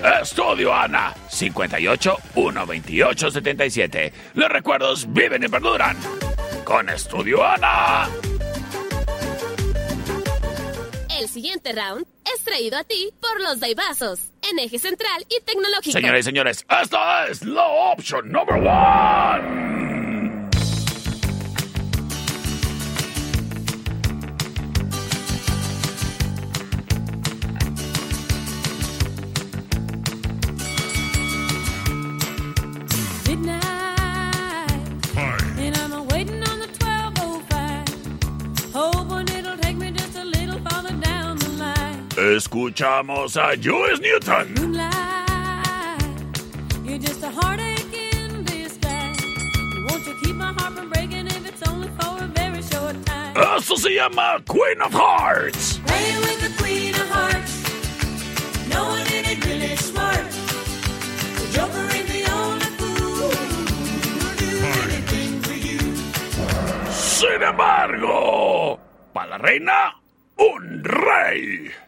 Estudio 0.05 0.75
Ana, 0.75 1.15
58 1.29 2.17
128 2.35 3.31
77. 3.31 4.13
Los 4.35 4.49
recuerdos 4.51 5.11
viven 5.11 5.45
y 5.45 5.49
perduran. 5.49 5.97
Con 6.63 6.91
Estudio 6.91 7.43
Ana. 7.43 8.09
El 11.19 11.29
siguiente 11.29 11.73
round 11.73 12.07
es 12.35 12.45
traído 12.45 12.77
a 12.77 12.85
ti 12.85 13.11
por 13.19 13.41
los 13.41 13.61
Daibazos, 13.61 14.33
en 14.43 14.59
eje 14.59 14.79
central 14.79 15.25
y 15.29 15.43
tecnológico. 15.43 15.93
Señoras 15.93 16.21
y 16.21 16.23
señores, 16.23 16.67
esta 16.83 17.27
es 17.29 17.43
la 17.43 17.67
opción 17.67 18.31
número 18.31 18.59
1. 18.59 19.64
Joker 61.55 61.87
ain't 61.95 62.09
the 62.09 62.25
only 62.33 62.67
fool 62.79 63.31
who'll 63.31 64.37
do 64.37 64.53
anything 64.83 65.41
for 65.43 65.55
you. 65.55 65.79
Sin 66.91 67.43
embargo, 67.43 68.79
para 69.13 69.31
la 69.31 69.39
reina, 69.39 69.95
un 70.37 70.83
rey. 70.83 71.84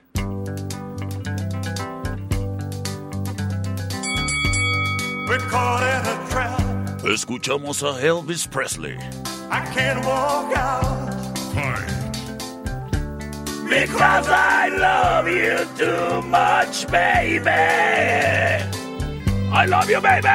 We're 5.29 5.39
caught 5.39 5.83
in 5.83 6.07
a 6.07 6.31
trap. 6.31 6.61
Escuchamos 7.03 7.83
a 7.83 8.01
Elvis 8.01 8.49
Presley. 8.49 8.97
I 9.51 9.61
can't 9.75 10.05
walk 10.07 10.57
out. 10.57 11.07
Because 13.69 14.29
I 14.29 14.69
love 14.69 15.27
you 15.27 15.67
too 15.77 16.23
much, 16.29 16.87
baby. 16.89 17.51
I 19.53 19.67
love 19.67 19.91
you, 19.91 20.01
baby. 20.01 20.29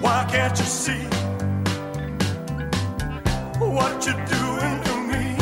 Why 0.00 0.26
can't 0.28 0.58
you 0.58 0.64
see 0.64 1.06
what 3.60 4.04
you're 4.04 4.26
doing 4.26 4.82
to 4.88 4.94
me? 5.12 5.36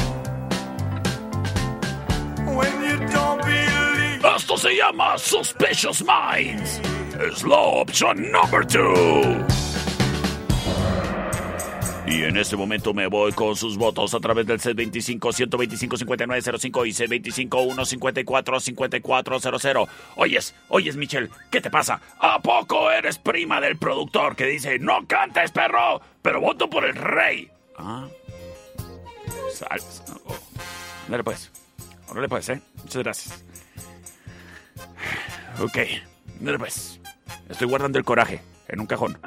When 2.54 2.82
you 2.84 2.98
don't 3.08 3.40
believe. 3.40 4.24
Esto 4.24 4.56
se 4.56 4.76
llama 4.76 5.16
Suspicious 5.18 6.04
Minds. 6.04 6.99
Es 7.28 7.44
la 7.44 7.58
opción 7.58 8.32
number 8.32 8.66
two. 8.66 9.44
Y 12.06 12.22
en 12.24 12.38
este 12.38 12.56
momento 12.56 12.94
me 12.94 13.06
voy 13.06 13.30
con 13.32 13.54
sus 13.54 13.76
votos 13.76 14.14
a 14.14 14.20
través 14.20 14.46
del 14.46 14.58
C25-125-5905 14.58 16.86
y 16.86 16.92
C25-154-5400. 17.48 19.86
Oyes, 20.16 20.54
oyes, 20.68 20.96
Michelle, 20.96 21.28
¿qué 21.50 21.60
te 21.60 21.70
pasa? 21.70 22.00
¿A 22.18 22.40
poco 22.40 22.90
eres 22.90 23.18
prima 23.18 23.60
del 23.60 23.76
productor 23.76 24.34
que 24.34 24.46
dice, 24.46 24.78
no 24.78 25.06
cantes, 25.06 25.50
perro, 25.52 26.00
pero 26.22 26.40
voto 26.40 26.70
por 26.70 26.84
el 26.84 26.96
rey? 26.96 27.48
Ah. 27.76 28.08
Sal. 29.52 29.80
Oh. 30.26 30.36
Dale 31.06 31.22
pues. 31.22 31.52
Órale 32.08 32.28
pues, 32.28 32.48
¿eh? 32.48 32.60
Muchas 32.82 33.02
gracias. 33.02 33.44
Ok. 35.60 35.78
Dale 36.40 36.58
pues. 36.58 36.99
Estoy 37.48 37.68
guardando 37.68 37.98
el 37.98 38.04
coraje 38.04 38.42
en 38.68 38.80
un 38.80 38.86
cajón. 38.86 39.18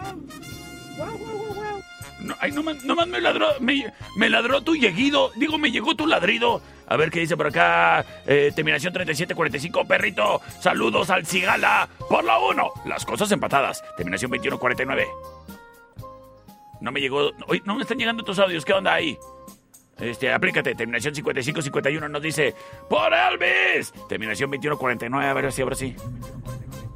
No, 2.23 2.35
ay, 2.39 2.51
nomás, 2.51 2.83
nomás 2.85 3.07
me 3.07 3.19
ladró, 3.19 3.47
me, 3.59 4.29
ladró 4.29 4.61
tu 4.61 4.75
lleguido. 4.75 5.31
Digo, 5.35 5.57
me 5.57 5.71
llegó 5.71 5.93
tu 5.93 6.07
ladrido. 6.07 6.61
A 6.87 6.95
ver 6.95 7.11
qué 7.11 7.19
dice 7.19 7.35
por 7.35 7.47
acá. 7.47 8.05
Eh, 8.25 8.51
terminación 8.55 8.93
3745, 8.93 9.85
perrito. 9.85 10.41
Saludos 10.61 11.09
al 11.09 11.25
Cigala. 11.25 11.89
Por 12.09 12.23
la 12.23 12.39
1. 12.39 12.71
Las 12.85 13.05
cosas 13.05 13.29
empatadas. 13.31 13.83
Terminación 13.97 14.31
2149. 14.31 15.07
No 16.79 16.91
me 16.91 17.01
llegó. 17.01 17.31
Hoy 17.47 17.61
no 17.65 17.75
me 17.75 17.81
están 17.81 17.97
llegando 17.97 18.23
tus 18.23 18.39
audios. 18.39 18.63
¿Qué 18.63 18.73
onda 18.73 18.93
ahí? 18.93 19.17
Este, 19.99 20.31
aplícate. 20.31 20.75
Terminación 20.75 21.13
5551 21.13 22.07
nos 22.07 22.21
dice. 22.21 22.55
¡Por 22.89 23.13
Elvis! 23.13 23.91
Terminación 24.07 24.49
2149. 24.49 25.27
A 25.27 25.33
ver 25.33 25.51
si 25.51 25.61
ahora 25.61 25.75
sí. 25.75 25.93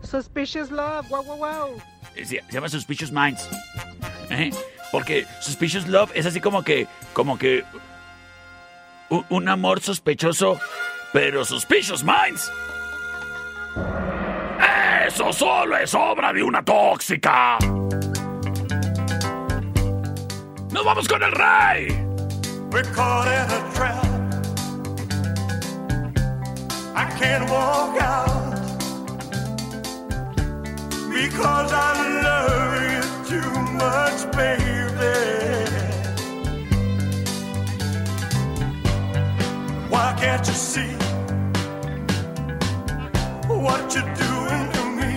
Suspicious 0.08 0.72
Love, 0.72 1.10
wow, 1.10 1.22
wow, 1.22 1.38
wow. 1.38 1.82
Se, 2.24 2.41
llama 2.50 2.70
Suspicious 2.70 3.12
Minds. 3.12 3.50
¿Eh? 4.30 4.52
Porque 4.89 5.28
Suspicious 5.41 5.86
Love 5.86 6.12
es 6.15 6.26
así 6.26 6.39
como 6.39 6.63
que. 6.63 6.88
como 7.13 7.38
que. 7.38 7.65
un 9.30 9.50
amor 9.50 9.82
sospechoso. 9.82 10.58
Pero 11.12 11.43
Suspicious 11.43 12.06
Minds. 12.06 12.50
Eso 15.08 15.34
solo 15.34 15.78
es 15.78 15.93
obra 15.93 16.32
de 16.32 16.41
una 16.41 16.63
tóxica. 16.63 17.58
Nos 20.72 20.86
vamos 20.86 21.08
con 21.08 21.22
el 21.22 21.32
rey. 21.34 21.88
We're 22.72 22.84
caught 22.93 23.28
in 23.28 23.52
a 23.52 23.74
trap. 23.74 24.06
I 26.96 27.06
can't 27.20 27.50
walk 27.50 28.02
out 28.02 28.57
because 31.23 31.71
I 31.73 31.93
love 32.27 32.73
you 32.93 33.03
too 33.32 33.51
much, 33.84 34.19
baby. 34.38 35.17
Why 39.89 40.08
can't 40.19 40.45
you 40.47 40.53
see 40.53 40.93
what 43.63 43.82
you're 43.95 44.13
doing 44.25 44.65
to 44.75 44.84
me 44.99 45.13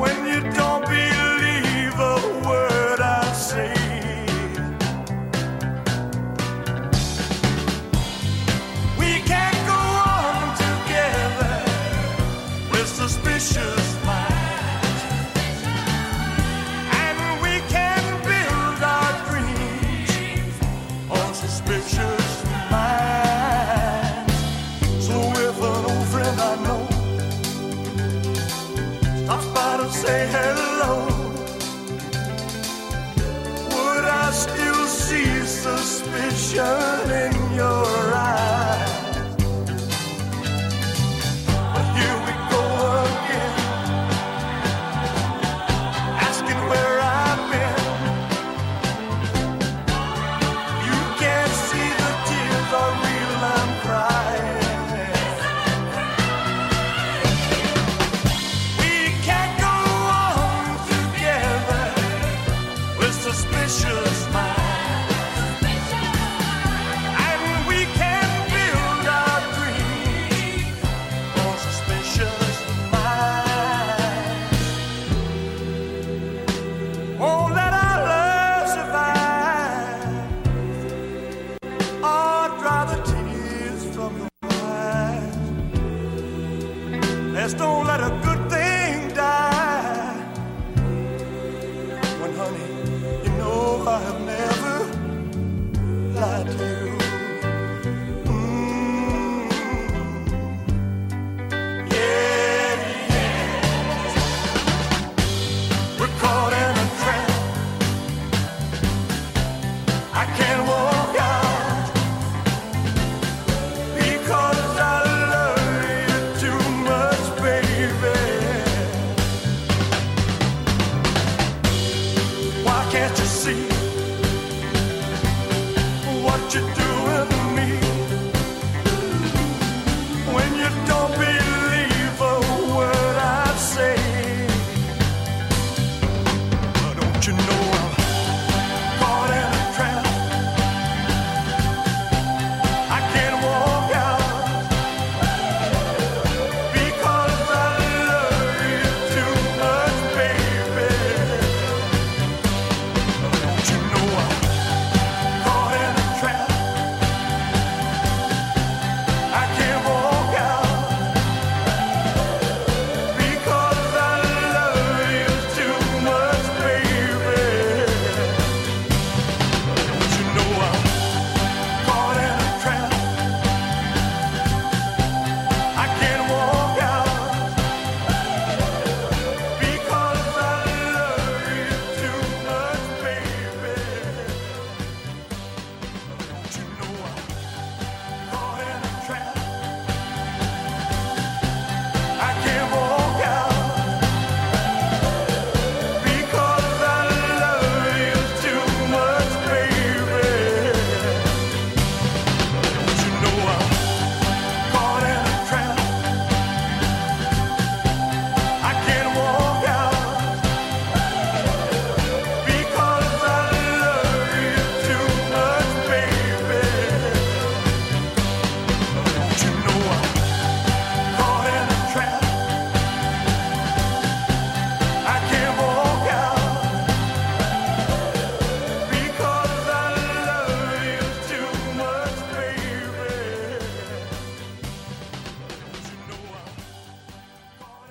when 0.00 0.16
you 0.30 0.40
don't 0.58 0.84
believe 0.86 1.09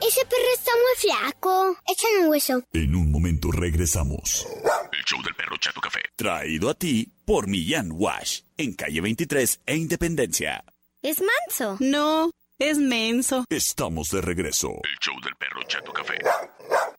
Ese 0.10 0.26
perro 0.26 0.52
está 0.56 0.72
muy 0.72 0.96
flaco. 0.98 1.78
Échale 1.88 2.24
un 2.24 2.30
hueso. 2.32 2.64
En 2.74 2.96
un 2.96 3.12
momento 3.12 3.52
regresamos. 3.52 4.48
El 4.92 5.04
show 5.06 5.22
del 5.22 5.36
perro 5.36 5.56
Chato 5.58 5.80
Café. 5.80 6.00
Traído 6.16 6.72
a 6.72 6.74
ti 6.74 7.14
por 7.26 7.48
Millán 7.48 7.92
Wash. 7.92 8.40
En 8.58 8.74
calle 8.74 9.02
23 9.02 9.62
e 9.68 9.76
Independencia. 9.76 10.64
Es 11.04 11.22
manso. 11.22 11.78
No, 11.80 12.32
es 12.58 12.80
menso. 12.80 13.46
Estamos 13.52 14.10
de 14.10 14.22
regreso. 14.22 14.70
El 14.84 14.98
show 15.00 15.14
del 15.22 15.36
perro 15.36 15.62
Chato 15.68 15.94
Café. 15.94 16.18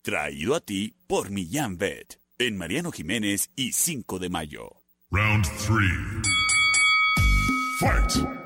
Traído 0.03 0.55
a 0.55 0.61
ti 0.61 0.95
por 1.09 1.31
Millán 1.31 1.79
Vet. 1.79 2.21
En 2.39 2.57
Mariano 2.57 2.93
Jiménez 2.93 3.51
y 3.57 3.73
5 3.73 4.21
de 4.21 4.29
mayo. 4.29 4.71
Round 5.11 5.45
3. 5.67 5.81
Fight! 7.81 8.40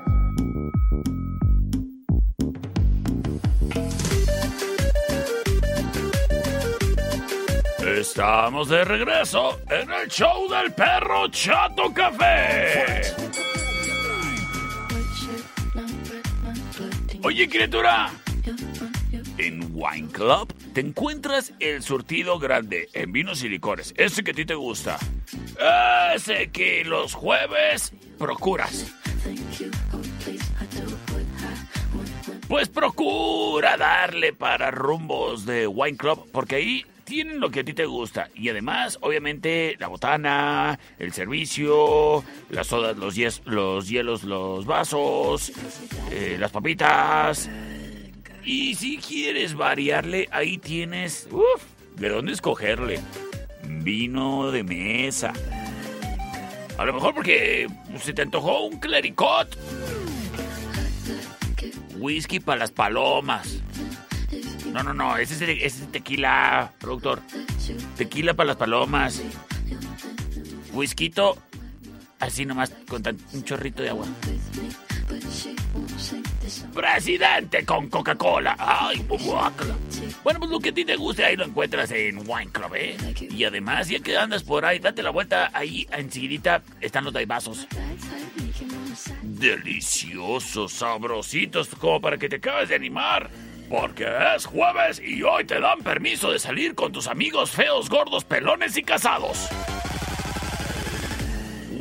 Estamos 7.95 8.67
de 8.67 8.83
regreso 8.83 9.57
en 9.69 9.89
el 9.89 10.09
show 10.09 10.49
del 10.49 10.73
perro 10.73 11.29
Chato 11.29 11.93
Café. 11.93 13.01
Oye, 17.23 17.47
criatura. 17.47 18.11
En 19.37 19.69
Wine 19.73 20.09
Club 20.11 20.53
te 20.73 20.81
encuentras 20.81 21.53
el 21.61 21.81
surtido 21.83 22.37
grande 22.37 22.89
en 22.91 23.13
vinos 23.13 23.43
y 23.43 23.49
licores. 23.49 23.93
Ese 23.95 24.25
que 24.25 24.31
a 24.31 24.33
ti 24.33 24.43
te 24.43 24.55
gusta. 24.55 24.99
Ese 26.13 26.51
que 26.51 26.83
los 26.83 27.13
jueves 27.13 27.93
procuras. 28.19 28.93
Pues 32.49 32.67
procura 32.67 33.77
darle 33.77 34.33
para 34.33 34.69
rumbos 34.69 35.45
de 35.45 35.65
Wine 35.65 35.97
Club, 35.97 36.29
porque 36.33 36.55
ahí 36.55 36.85
tienen 37.05 37.39
lo 37.39 37.49
que 37.51 37.61
a 37.61 37.63
ti 37.63 37.73
te 37.73 37.85
gusta. 37.85 38.29
Y 38.35 38.49
además, 38.49 38.97
obviamente, 39.01 39.75
la 39.79 39.87
botana, 39.87 40.77
el 40.99 41.13
servicio, 41.13 42.23
las 42.49 42.67
sodas, 42.67 42.97
los, 42.97 43.15
hies- 43.15 43.41
los 43.45 43.87
hielos, 43.87 44.23
los 44.23 44.65
vasos, 44.65 45.51
eh, 46.11 46.35
las 46.39 46.51
papitas. 46.51 47.49
Y 48.43 48.75
si 48.75 48.97
quieres 48.97 49.55
variarle, 49.55 50.27
ahí 50.31 50.57
tienes, 50.57 51.27
uff, 51.31 51.63
de 51.95 52.09
dónde 52.09 52.33
escogerle. 52.33 52.99
Vino 53.63 54.51
de 54.51 54.63
mesa. 54.63 55.31
A 56.77 56.85
lo 56.85 56.93
mejor 56.93 57.13
porque 57.15 57.67
se 58.01 58.13
te 58.13 58.21
antojó 58.23 58.65
un 58.65 58.79
clericot. 58.79 59.57
Whisky 61.97 62.39
para 62.39 62.59
las 62.59 62.71
palomas. 62.71 63.61
No, 64.75 64.83
no, 64.83 64.93
no, 64.93 65.15
ese 65.15 65.35
es, 65.35 65.41
ese 65.41 65.83
es 65.85 65.91
tequila, 65.93 66.69
productor. 66.79 67.21
Tequila 67.95 68.33
para 68.33 68.47
las 68.47 68.57
palomas. 68.57 69.21
Whisquito, 70.73 71.37
así 72.19 72.45
nomás, 72.45 72.71
con 72.85 73.01
tan- 73.01 73.17
un 73.31 73.43
chorrito 73.45 73.83
de 73.83 73.89
agua. 73.91 74.05
Presidente 76.73 77.63
con 77.65 77.89
Coca-Cola. 77.89 78.57
Ay, 78.59 79.05
guácala. 79.07 79.75
Bueno, 80.25 80.39
pues 80.41 80.51
lo 80.51 80.59
que 80.59 80.69
a 80.69 80.73
ti 80.73 80.83
te 80.83 80.97
guste, 80.97 81.23
ahí 81.23 81.37
lo 81.37 81.45
encuentras 81.45 81.89
en 81.91 82.17
Wine 82.27 82.51
Club, 82.51 82.75
¿eh? 82.75 82.97
Y 83.29 83.45
además, 83.45 83.87
ya 83.87 83.99
que 84.01 84.17
andas 84.17 84.43
por 84.43 84.65
ahí, 84.65 84.79
date 84.79 85.01
la 85.01 85.11
vuelta, 85.11 85.51
ahí 85.53 85.87
enseguidita 85.89 86.61
están 86.81 87.05
los 87.05 87.13
daibazos. 87.13 87.65
Deliciosos, 89.21 90.73
sabrositos, 90.73 91.69
como 91.79 92.01
para 92.01 92.17
que 92.17 92.27
te 92.27 92.35
acabes 92.37 92.67
de 92.67 92.75
animar. 92.75 93.29
Porque 93.69 94.07
es 94.35 94.45
jueves 94.45 94.99
y 94.99 95.23
hoy 95.23 95.45
te 95.45 95.59
dan 95.59 95.79
permiso 95.79 96.31
de 96.31 96.39
salir 96.39 96.75
con 96.75 96.91
tus 96.91 97.07
amigos 97.07 97.51
feos, 97.51 97.89
gordos, 97.89 98.23
pelones 98.23 98.77
y 98.77 98.83
casados. 98.83 99.49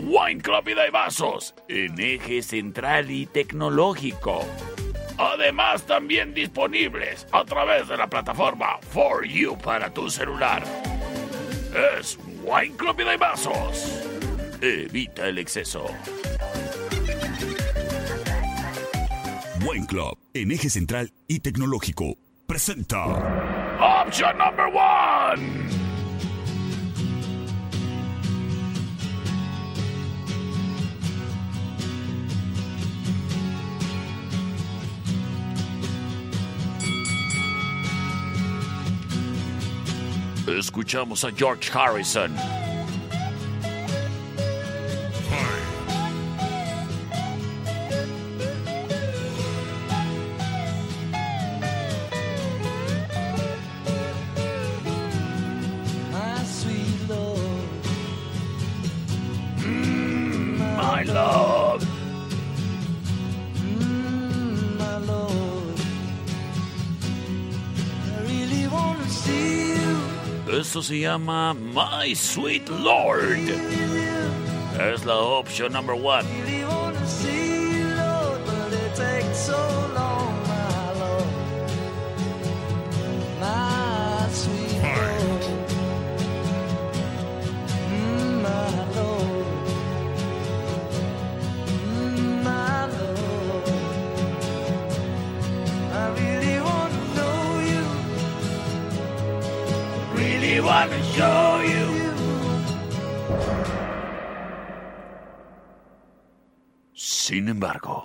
Wine 0.07 0.41
Club 0.41 0.69
y 0.69 0.75
Daibazos, 0.75 1.55
en 1.69 1.99
eje 1.99 2.43
central 2.43 3.11
y 3.11 3.27
tecnológico. 3.27 4.47
Además, 5.19 5.85
también 5.87 6.35
disponibles 6.35 7.27
a 7.33 7.45
través 7.45 7.89
de 7.89 7.97
la 7.97 8.09
plataforma 8.09 8.79
For 8.91 9.25
You 9.27 9.57
para 9.59 9.93
tu 9.93 10.11
celular. 10.11 10.65
Es 11.99 12.19
Wine 12.43 12.77
Club 12.77 13.01
y 13.01 13.05
Daibazos. 13.05 14.03
Evita 14.61 15.29
el 15.29 15.39
exceso. 15.39 15.87
Wine 19.67 19.87
Club. 19.87 20.24
En 20.37 20.51
eje 20.51 20.69
central 20.69 21.13
y 21.29 21.39
tecnológico. 21.39 22.17
Presenta. 22.49 23.05
Option 23.79 24.37
number 24.37 24.67
one. 24.67 25.69
Escuchamos 40.49 41.23
a 41.25 41.31
George 41.31 41.71
Harrison. 41.73 42.64
Esto 70.75 70.83
se 70.83 70.99
llama 70.99 71.55
My 71.55 72.17
Sweet 72.17 72.69
Lord. 72.69 73.49
Es 74.93 75.05
la 75.05 75.17
opción 75.19 75.73
number 75.73 75.95
one. 75.95 76.25
Sin 107.45 107.51
embargo. 107.51 108.03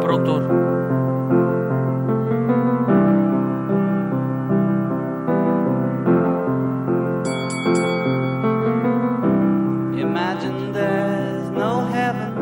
Productor. 0.00 0.42
Imagine 9.96 10.72
there's 10.72 11.50
no 11.50 11.86
heaven. 11.92 12.32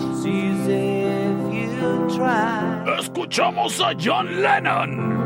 It's 0.00 0.26
easy 0.26 1.02
if 1.04 1.54
you 1.54 2.16
try. 2.16 2.98
Escuchamos 2.98 3.78
a 3.80 3.94
John 3.94 4.42
Lennon. 4.42 5.19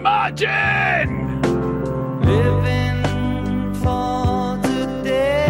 Imagine. 0.00 1.42
living 2.24 3.74
for 3.82 4.56
today. 4.62 5.44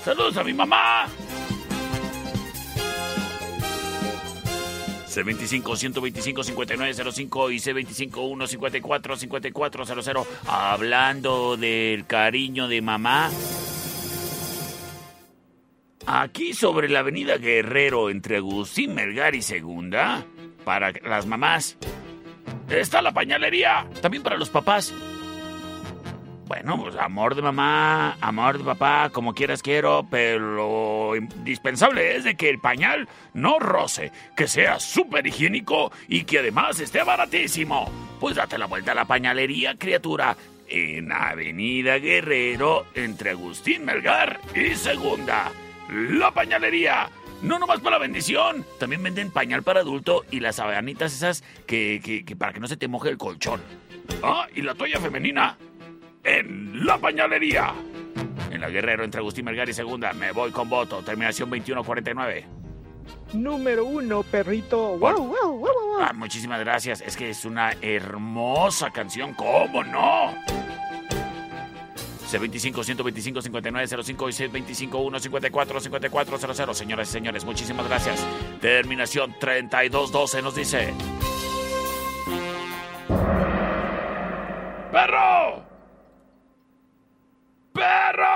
Saludos 0.06 0.38
a 0.38 0.44
mi 0.44 0.54
mamá. 0.54 1.08
C25-125-5905 5.12 7.54
y 7.54 7.58
C25-154-5400. 7.58 10.26
Hablando 10.48 11.58
del 11.58 12.06
cariño 12.06 12.68
de 12.68 12.82
mamá. 12.82 13.32
Aquí 16.08 16.54
sobre 16.54 16.90
la 16.90 17.00
avenida 17.00 17.38
Guerrero 17.38 18.10
entre 18.10 18.38
Agustín 18.38 18.96
Melgar 18.96 19.36
y 19.36 19.44
Segunda, 19.44 20.26
para 20.66 20.92
las 20.92 21.28
mamás, 21.28 21.78
está 22.70 23.04
la 23.04 23.14
pañalería, 23.14 23.88
también 24.02 24.24
para 24.24 24.38
los 24.38 24.50
papás. 24.50 24.92
Bueno, 26.52 26.78
pues 26.84 26.98
amor 26.98 27.34
de 27.36 27.42
mamá, 27.42 28.18
amor 28.20 28.58
de 28.58 28.66
papá, 28.66 29.10
como 29.10 29.34
quieras 29.34 29.64
quiero, 29.64 30.06
pero 30.12 30.38
lo 31.10 31.16
indispensable 31.16 32.18
es 32.18 32.26
de 32.26 32.36
que 32.36 32.50
el 32.50 32.60
pañal 32.60 33.08
no 33.34 33.58
roce, 33.58 34.12
que 34.36 34.50
sea 34.50 34.78
súper 34.78 35.26
higiénico 35.26 35.94
y 36.10 36.26
que 36.26 36.40
además 36.40 36.78
esté 36.82 37.04
baratísimo. 37.04 37.90
Pues 38.20 38.36
date 38.36 38.58
la 38.58 38.66
vuelta 38.66 38.92
a 38.92 38.96
la 38.96 39.06
pañalería, 39.06 39.76
criatura, 39.78 40.36
en 40.68 41.14
Avenida 41.14 42.00
Guerrero 42.00 42.86
entre 42.96 43.30
Agustín 43.30 43.86
Melgar 43.86 44.42
y 44.54 44.76
Segunda. 44.76 45.54
La 45.90 46.32
pañalería. 46.32 47.08
No 47.44 47.60
nomás 47.60 47.80
para 47.80 47.96
la 47.96 48.02
bendición, 48.02 48.66
también 48.78 49.02
venden 49.02 49.32
pañal 49.32 49.64
para 49.64 49.80
adulto 49.80 50.26
y 50.32 50.42
las 50.42 50.58
sabanitas 50.58 51.14
esas 51.14 51.46
que, 51.66 52.02
que- 52.04 52.26
que 52.26 52.36
para 52.36 52.52
que 52.52 52.60
no 52.60 52.68
se 52.68 52.76
te 52.76 52.90
moje 52.90 53.08
el 53.08 53.18
colchón. 53.18 53.62
Ah, 54.22 54.48
y 54.54 54.62
la 54.64 54.76
toalla 54.76 55.00
femenina 55.00 55.58
en 56.24 56.86
la 56.86 56.98
pañalería. 56.98 57.74
En 58.52 58.62
la 58.62 58.70
Guerrero 58.70 59.04
entre 59.04 59.20
Agustín 59.20 59.44
Melgar 59.46 59.68
y 59.70 59.74
Segunda, 59.74 60.14
me 60.14 60.32
voy 60.32 60.52
con 60.52 60.70
voto. 60.70 61.04
Terminación 61.04 61.50
2149. 61.50 62.62
Número 63.34 63.86
uno, 63.86 64.24
perrito. 64.24 64.98
Wow, 64.98 65.00
wow, 65.00 65.28
wow, 65.28 65.58
wow, 65.58 65.60
wow. 65.60 66.00
Ah, 66.02 66.14
muchísimas 66.14 66.60
gracias. 66.60 67.02
Es 67.02 67.16
que 67.16 67.30
es 67.30 67.46
una 67.46 67.72
hermosa 67.82 68.92
canción. 68.92 69.34
¿Cómo 69.34 69.84
no? 69.84 70.34
C25-125-5905 72.30 74.30
y 74.30 74.34
C25-154-5400. 74.88 76.74
Señoras 76.74 77.10
y 77.10 77.12
señores, 77.12 77.46
muchísimas 77.46 77.88
gracias. 77.88 78.26
Terminación 78.60 79.34
3212 79.40 80.42
nos 80.42 80.56
dice... 80.56 80.94
¡Perro! 84.92 85.71
¡Perro! 87.82 88.31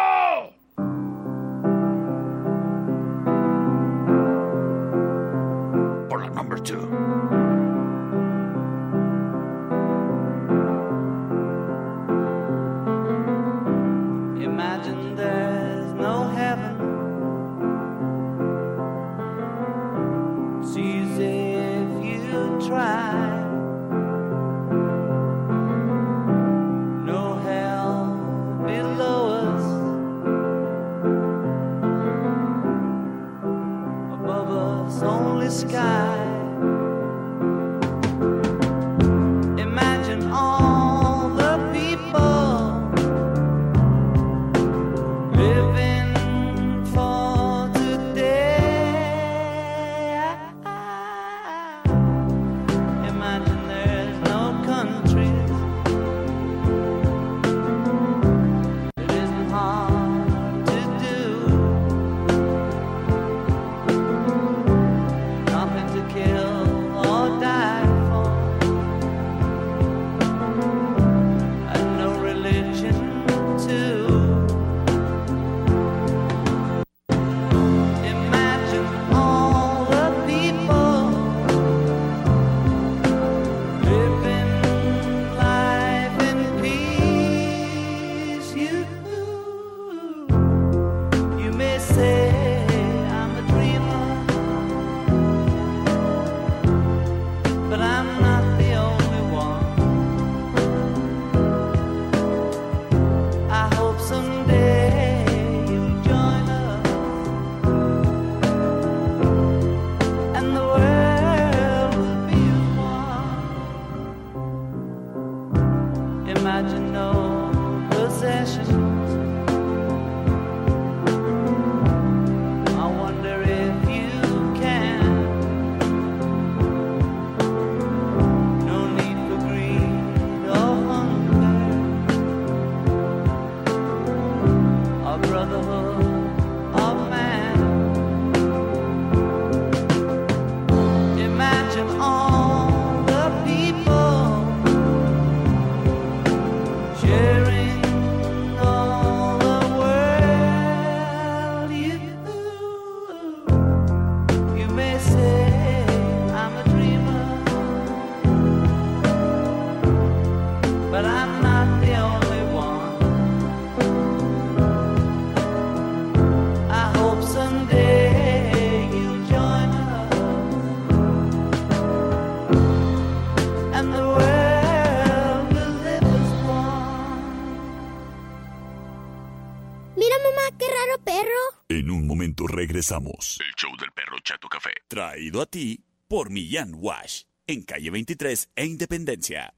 Regresamos. 182.86 183.40
El 183.40 183.54
show 183.56 183.72
del 183.78 183.92
perro 183.92 184.18
Chato 184.24 184.48
Café. 184.48 184.72
Traído 184.88 185.42
a 185.42 185.46
ti 185.46 185.84
por 186.08 186.30
Millán 186.30 186.74
Wash. 186.76 187.24
En 187.48 187.64
calle 187.64 187.90
23 187.90 188.50
e 188.56 188.66
Independencia. 188.66 189.54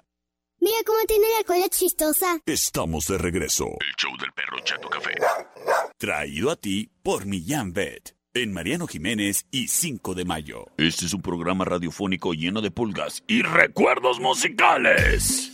Mira 0.59 0.77
cómo 0.85 0.99
tiene 1.07 1.25
la 1.37 1.43
cola 1.45 1.67
chistosa. 1.69 2.39
Estamos 2.45 3.05
de 3.07 3.17
regreso. 3.17 3.65
El 3.65 3.93
show 3.97 4.11
del 4.17 4.31
perro 4.33 4.59
Chato 4.63 4.89
Café. 4.89 5.13
Traído 5.97 6.51
a 6.51 6.55
ti 6.55 6.89
por 7.03 7.25
Millán 7.25 7.73
Vet. 7.73 8.15
En 8.33 8.53
Mariano 8.53 8.87
Jiménez 8.87 9.45
y 9.51 9.67
5 9.67 10.13
de 10.13 10.25
mayo. 10.25 10.65
Este 10.77 11.05
es 11.05 11.13
un 11.13 11.21
programa 11.21 11.65
radiofónico 11.65 12.33
lleno 12.33 12.61
de 12.61 12.71
pulgas 12.71 13.23
y 13.27 13.41
recuerdos 13.41 14.19
musicales. 14.19 15.51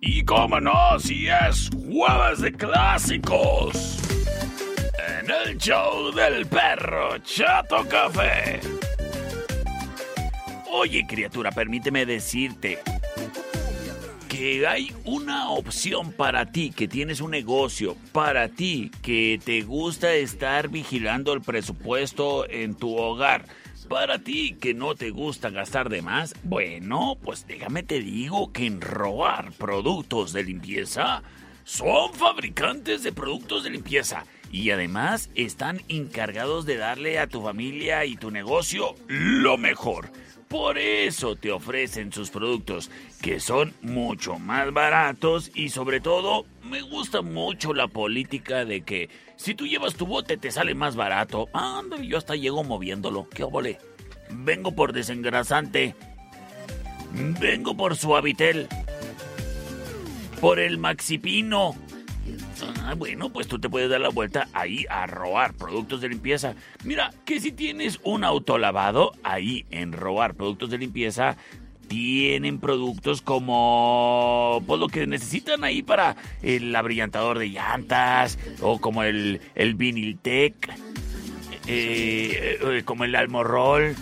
Y 0.00 0.24
cómo 0.24 0.60
no, 0.60 0.98
si 0.98 1.28
es 1.28 1.70
jueves 1.86 2.40
de 2.40 2.52
clásicos. 2.52 4.09
En 5.20 5.30
el 5.30 5.58
show 5.58 6.10
del 6.12 6.46
perro 6.46 7.18
Chato 7.18 7.86
Café. 7.86 8.58
Oye, 10.72 11.06
criatura, 11.06 11.50
permíteme 11.52 12.06
decirte 12.06 12.78
que 14.30 14.66
hay 14.66 14.94
una 15.04 15.50
opción 15.50 16.12
para 16.12 16.46
ti 16.46 16.70
que 16.70 16.88
tienes 16.88 17.20
un 17.20 17.32
negocio, 17.32 17.96
para 18.12 18.48
ti 18.48 18.90
que 19.02 19.38
te 19.44 19.60
gusta 19.60 20.14
estar 20.14 20.68
vigilando 20.68 21.34
el 21.34 21.42
presupuesto 21.42 22.48
en 22.48 22.74
tu 22.74 22.96
hogar. 22.96 23.44
Para 23.90 24.20
ti 24.20 24.56
que 24.58 24.72
no 24.72 24.94
te 24.94 25.10
gusta 25.10 25.50
gastar 25.50 25.90
de 25.90 26.00
más, 26.00 26.34
bueno, 26.44 27.18
pues 27.22 27.46
déjame 27.46 27.82
te 27.82 28.00
digo 28.00 28.52
que 28.52 28.64
en 28.64 28.80
Roar 28.80 29.52
Productos 29.52 30.32
de 30.32 30.44
Limpieza 30.44 31.22
son 31.64 32.14
fabricantes 32.14 33.02
de 33.02 33.12
productos 33.12 33.64
de 33.64 33.70
limpieza 33.70 34.24
y 34.50 34.70
además 34.70 35.30
están 35.34 35.80
encargados 35.88 36.66
de 36.66 36.76
darle 36.76 37.18
a 37.18 37.26
tu 37.26 37.42
familia 37.42 38.04
y 38.04 38.16
tu 38.16 38.30
negocio 38.30 38.94
lo 39.08 39.56
mejor. 39.56 40.10
Por 40.48 40.78
eso 40.78 41.36
te 41.36 41.52
ofrecen 41.52 42.12
sus 42.12 42.30
productos, 42.30 42.90
que 43.22 43.38
son 43.38 43.72
mucho 43.82 44.40
más 44.40 44.72
baratos 44.72 45.52
y 45.54 45.68
sobre 45.68 46.00
todo 46.00 46.44
me 46.64 46.82
gusta 46.82 47.22
mucho 47.22 47.72
la 47.72 47.86
política 47.86 48.64
de 48.64 48.80
que 48.82 49.08
si 49.36 49.54
tú 49.54 49.66
llevas 49.66 49.94
tu 49.94 50.06
bote 50.06 50.36
te 50.36 50.50
sale 50.50 50.74
más 50.74 50.96
barato. 50.96 51.48
Anda, 51.52 51.98
yo 51.98 52.18
hasta 52.18 52.34
llego 52.34 52.64
moviéndolo. 52.64 53.28
¿Qué 53.28 53.44
óvole? 53.44 53.78
Vengo 54.28 54.72
por 54.72 54.92
desengrasante. 54.92 55.94
Vengo 57.40 57.76
por 57.76 57.96
suavitel. 57.96 58.66
Por 60.40 60.58
el 60.58 60.78
maxipino. 60.78 61.76
Ah, 62.84 62.94
bueno, 62.94 63.30
pues 63.30 63.46
tú 63.46 63.58
te 63.58 63.68
puedes 63.68 63.90
dar 63.90 64.00
la 64.00 64.08
vuelta 64.08 64.48
ahí 64.52 64.84
a 64.90 65.06
robar 65.06 65.54
productos 65.54 66.00
de 66.00 66.08
limpieza. 66.08 66.54
Mira, 66.84 67.12
que 67.24 67.40
si 67.40 67.52
tienes 67.52 68.00
un 68.04 68.24
autolavado, 68.24 69.12
ahí 69.22 69.66
en 69.70 69.92
robar 69.92 70.34
productos 70.34 70.70
de 70.70 70.78
limpieza, 70.78 71.36
tienen 71.88 72.60
productos 72.60 73.20
como 73.20 74.62
pues 74.66 74.78
lo 74.78 74.86
que 74.86 75.06
necesitan 75.08 75.64
ahí 75.64 75.82
para 75.82 76.16
el 76.40 76.74
abrillantador 76.76 77.38
de 77.38 77.48
llantas 77.48 78.38
o 78.60 78.80
como 78.80 79.02
el, 79.02 79.40
el 79.56 79.74
Viniltec, 79.74 80.68
eh, 81.66 82.58
eh, 82.62 82.82
como 82.84 83.04
el 83.04 83.16
Almorrol, 83.16 83.96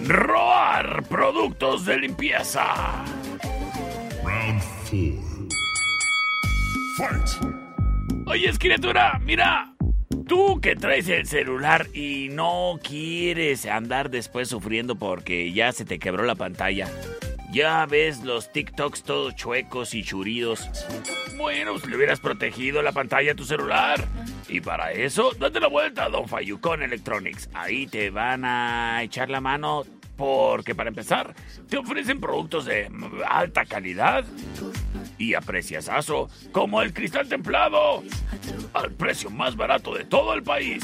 Roar 0.00 1.04
Productos 1.04 1.84
de 1.84 1.98
Limpieza. 1.98 3.04
Round 4.24 4.62
4. 4.90 5.46
Fight. 6.96 7.28
Oye, 8.26 8.50
criatura, 8.58 9.20
mira. 9.24 9.72
Tú 10.26 10.60
que 10.60 10.74
traes 10.74 11.08
el 11.08 11.26
celular 11.26 11.86
y 11.94 12.30
no 12.30 12.80
quieres 12.82 13.64
andar 13.66 14.10
después 14.10 14.48
sufriendo 14.48 14.96
porque 14.96 15.52
ya 15.52 15.70
se 15.70 15.84
te 15.84 16.00
quebró 16.00 16.24
la 16.24 16.34
pantalla. 16.34 16.88
Ya 17.52 17.86
ves 17.86 18.22
los 18.22 18.52
TikToks 18.52 19.02
todos 19.02 19.34
chuecos 19.34 19.94
y 19.94 20.02
churidos. 20.02 20.68
Bueno, 21.36 21.72
pues 21.72 21.86
le 21.86 21.96
hubieras 21.96 22.20
protegido 22.20 22.82
la 22.82 22.92
pantalla 22.92 23.32
a 23.32 23.34
tu 23.34 23.44
celular. 23.44 24.04
Y 24.48 24.60
para 24.60 24.92
eso, 24.92 25.32
date 25.38 25.60
la 25.60 25.68
vuelta 25.68 26.04
a 26.04 26.08
Don 26.08 26.28
Fayucón 26.28 26.82
Electronics. 26.82 27.48
Ahí 27.54 27.86
te 27.86 28.10
van 28.10 28.44
a 28.44 29.02
echar 29.02 29.30
la 29.30 29.40
mano 29.40 29.84
porque 30.16 30.74
para 30.74 30.88
empezar, 30.88 31.34
te 31.68 31.76
ofrecen 31.76 32.20
productos 32.20 32.64
de 32.64 32.90
alta 33.28 33.66
calidad 33.66 34.24
y 35.18 35.34
apreciasazo, 35.34 36.28
como 36.52 36.82
el 36.82 36.92
cristal 36.92 37.28
templado, 37.28 38.02
al 38.72 38.92
precio 38.92 39.30
más 39.30 39.56
barato 39.56 39.94
de 39.94 40.04
todo 40.04 40.34
el 40.34 40.42
país. 40.42 40.82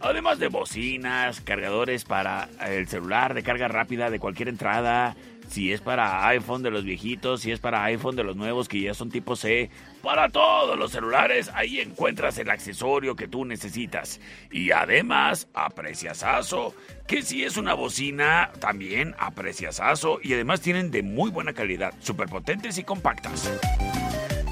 Además 0.00 0.38
de 0.38 0.48
bocinas, 0.48 1.40
cargadores 1.40 2.04
para 2.04 2.48
el 2.66 2.86
celular 2.88 3.34
de 3.34 3.42
carga 3.42 3.68
rápida 3.68 4.10
de 4.10 4.18
cualquier 4.18 4.48
entrada, 4.48 5.16
si 5.50 5.72
es 5.72 5.80
para 5.80 6.26
iPhone 6.28 6.62
de 6.62 6.70
los 6.70 6.84
viejitos, 6.84 7.40
si 7.40 7.50
es 7.50 7.58
para 7.58 7.82
iPhone 7.84 8.14
de 8.14 8.22
los 8.22 8.36
nuevos 8.36 8.68
que 8.68 8.80
ya 8.80 8.94
son 8.94 9.10
tipo 9.10 9.34
C, 9.34 9.68
para 10.00 10.28
todos 10.28 10.78
los 10.78 10.92
celulares, 10.92 11.50
ahí 11.54 11.80
encuentras 11.80 12.38
el 12.38 12.50
accesorio 12.50 13.16
que 13.16 13.26
tú 13.26 13.44
necesitas. 13.44 14.20
Y 14.50 14.70
además, 14.70 15.48
apreciasazo, 15.52 16.74
que 17.06 17.22
si 17.22 17.44
es 17.44 17.56
una 17.56 17.74
bocina, 17.74 18.52
también 18.60 19.16
apreciasazo. 19.18 20.20
Y 20.22 20.34
además 20.34 20.60
tienen 20.60 20.90
de 20.90 21.02
muy 21.02 21.30
buena 21.30 21.52
calidad, 21.52 21.94
súper 22.00 22.28
potentes 22.28 22.78
y 22.78 22.84
compactas. 22.84 23.50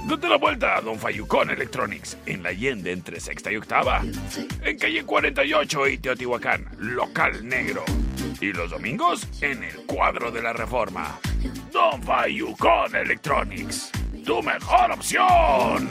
Date 0.09 0.29
la 0.29 0.37
vuelta 0.37 0.77
a 0.77 0.81
Don 0.81 0.99
Fayucón 0.99 1.51
Electronics, 1.51 2.17
en 2.27 2.43
la 2.43 2.49
Allende 2.49 2.93
entre 2.93 3.21
sexta 3.21 3.53
y 3.53 3.57
octava. 3.57 4.03
En 4.65 4.79
calle 4.79 5.05
48 5.05 5.89
y 5.89 6.01
local 6.79 7.47
negro. 7.47 7.85
Y 8.41 8.53
los 8.53 8.71
domingos 8.71 9.27
en 9.43 9.65
el 9.65 9.75
cuadro 9.87 10.31
de 10.31 10.43
la 10.43 10.53
reforma. 10.53 11.19
Don 11.73 12.03
Fayucón 12.03 12.95
Electronics, 12.95 13.91
tu 14.25 14.43
mejor 14.43 14.93
opción. 14.93 15.91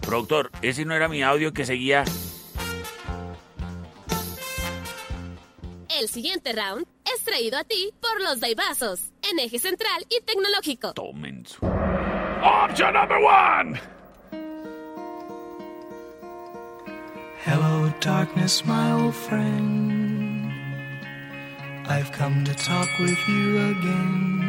Productor, 0.00 0.50
ese 0.62 0.84
no 0.84 0.94
era 0.94 1.08
mi 1.08 1.22
audio 1.22 1.52
que 1.52 1.64
seguía. 1.64 2.04
El 6.00 6.08
siguiente 6.08 6.52
round 6.52 6.86
es 7.04 7.22
traído 7.24 7.58
a 7.58 7.64
ti 7.64 7.92
por 8.00 8.20
los 8.20 8.40
Daibazos, 8.40 9.12
en 9.30 9.38
eje 9.38 9.58
central 9.58 10.04
y 10.08 10.20
tecnológico. 10.22 10.94
Tomen 10.94 11.46
su. 11.46 11.64
Option 11.64 12.94
number 12.94 13.18
one. 13.18 13.80
Darkness, 18.02 18.64
my 18.66 18.90
old 18.92 19.14
friend. 19.14 20.52
I've 21.86 22.10
come 22.10 22.44
to 22.44 22.54
talk 22.54 22.88
with 22.98 23.28
you 23.28 23.70
again. 23.70 24.40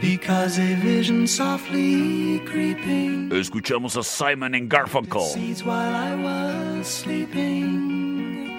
Because 0.00 0.58
a 0.58 0.74
vision 0.74 1.28
softly 1.28 2.40
creeping 2.40 3.30
Escuchamos 3.30 3.96
a 3.96 4.02
Simon 4.02 4.56
and 4.56 4.68
Garfunkel. 4.68 5.28
seeds 5.28 5.62
while 5.62 5.94
I 5.94 6.16
was 6.16 6.88
sleeping. 6.88 8.50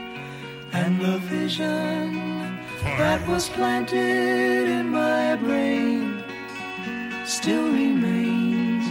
And 0.72 1.02
the 1.02 1.18
vision 1.18 2.58
that 2.98 3.28
was 3.28 3.50
planted 3.50 4.70
in 4.70 4.88
my 4.88 5.36
brain 5.36 6.24
still 7.26 7.66
remains 7.66 8.88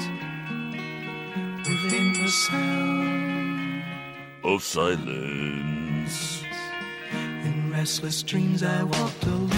within 1.67 2.13
the 2.13 2.29
sound. 2.29 3.22
Of 4.45 4.65
silence. 4.65 6.43
In 7.45 7.71
restless 7.73 8.25
dreams 8.25 8.65
I 8.65 8.83
walked 8.83 9.23
alone. 9.25 9.51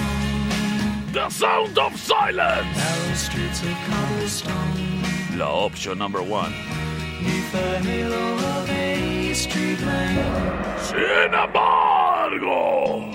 The 1.13 1.31
sound 1.31 1.79
of 1.79 1.99
silence. 1.99 2.77
Narrow 2.77 3.15
streets 3.15 3.63
of 3.63 3.75
cobblestone. 3.89 5.39
La 5.39 5.47
option 5.65 5.97
number 5.97 6.23
one. 6.23 6.53
Neath 7.23 7.51
the 7.53 7.79
halo 7.79 8.35
of 8.35 8.69
a 8.69 9.33
street 9.33 9.81
lamp. 9.81 10.81
Sin 10.81 11.33
embargo. 11.33 13.14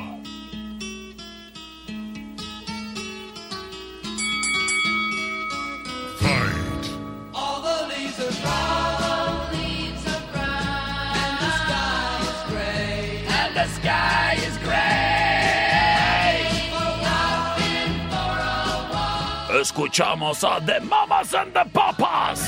Escuchamos 19.69 20.43
a 20.43 20.59
The 20.65 20.79
Mamas 20.83 21.31
and 21.35 21.53
the 21.53 21.63
Papas. 21.71 22.41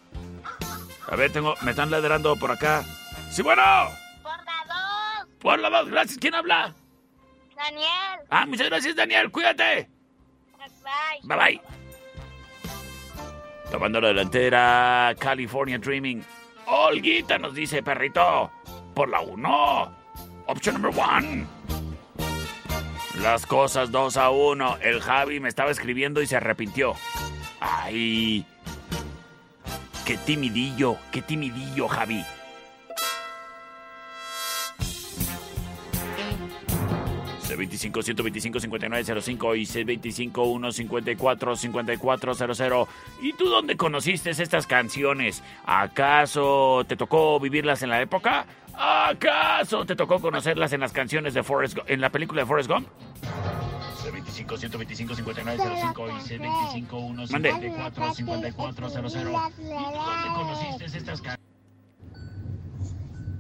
A 1.09 1.15
ver, 1.17 1.31
tengo, 1.33 1.55
me 1.63 1.71
están 1.71 1.91
ladrando 1.93 2.35
por 2.37 2.51
acá. 2.51 2.85
Sí, 3.31 3.41
bueno. 3.43 3.63
Por 4.23 4.33
la 4.45 4.65
dos. 4.67 5.29
Por 5.41 5.59
la 5.61 5.71
dos, 5.71 5.89
gracias. 5.89 6.19
¿Quién 6.19 6.35
habla? 6.35 6.75
Daniel. 7.57 8.21
Ah, 8.31 8.47
muchas 8.47 8.69
gracias, 8.69 8.97
Daniel. 8.97 9.31
Cuídate. 9.31 9.89
Bye. 11.23 11.37
Bye. 11.37 11.61
Tomando 13.71 14.01
la 14.01 14.09
delantera, 14.09 15.15
California 15.19 15.79
Dreaming. 15.79 16.25
Olguita 16.67 17.39
nos 17.39 17.55
dice, 17.55 17.83
perrito. 17.83 18.51
Por 18.95 19.09
la 19.09 19.21
1. 19.21 19.97
Option 20.47 20.81
number 20.81 20.93
one. 20.99 21.47
Las 23.23 23.47
cosas 23.47 23.91
2 23.91 24.17
a 24.17 24.31
1. 24.31 24.79
El 24.81 25.01
Javi 25.01 25.41
me 25.41 25.49
estaba 25.49 25.71
escribiendo 25.71 26.21
y 26.23 26.27
se 26.27 26.37
arrepintió. 26.37 26.95
Ay. 27.61 28.45
Qué 30.05 30.17
timidillo, 30.17 30.97
qué 31.13 31.23
timidillo, 31.23 31.87
Javi. 31.87 32.25
C25 37.81 38.03
125 38.03 38.61
5905 38.61 39.55
y 39.55 39.63
C25 39.63 40.73
154 40.73 41.57
5400. 41.57 42.89
¿Y 43.23 43.33
tú 43.33 43.49
dónde 43.49 43.77
conociste 43.77 44.31
estas 44.31 44.67
canciones? 44.67 45.43
¿Acaso 45.65 46.85
te 46.87 46.97
tocó 46.97 47.41
vivirlas 47.41 47.83
en 47.83 47.91
la 47.91 48.01
época? 48.01 48.47
¿Acaso 48.75 49.85
te 49.85 49.97
tocó 49.97 50.21
conocerlas 50.21 50.73
en 50.73 50.81
las 50.81 50.93
canciones 50.93 51.35
de 51.35 51.43
Forrest 51.43 51.77
Gump, 51.77 51.91
en 51.91 52.01
la 52.01 52.11
película 52.11 52.43
de 52.43 52.47
Forrest 52.47 52.71
Gump? 52.71 52.89
C25 54.03 54.57
125 54.57 55.15
5905 55.15 56.09
y 56.09 56.13
C25 56.13 57.27
154 57.29 58.15
5400. 58.15 59.15
¿Y 59.15 59.19
tú 59.19 59.31
dónde 59.31 60.29
conociste 60.35 60.85
estas 60.85 61.21
canciones? 61.21 61.41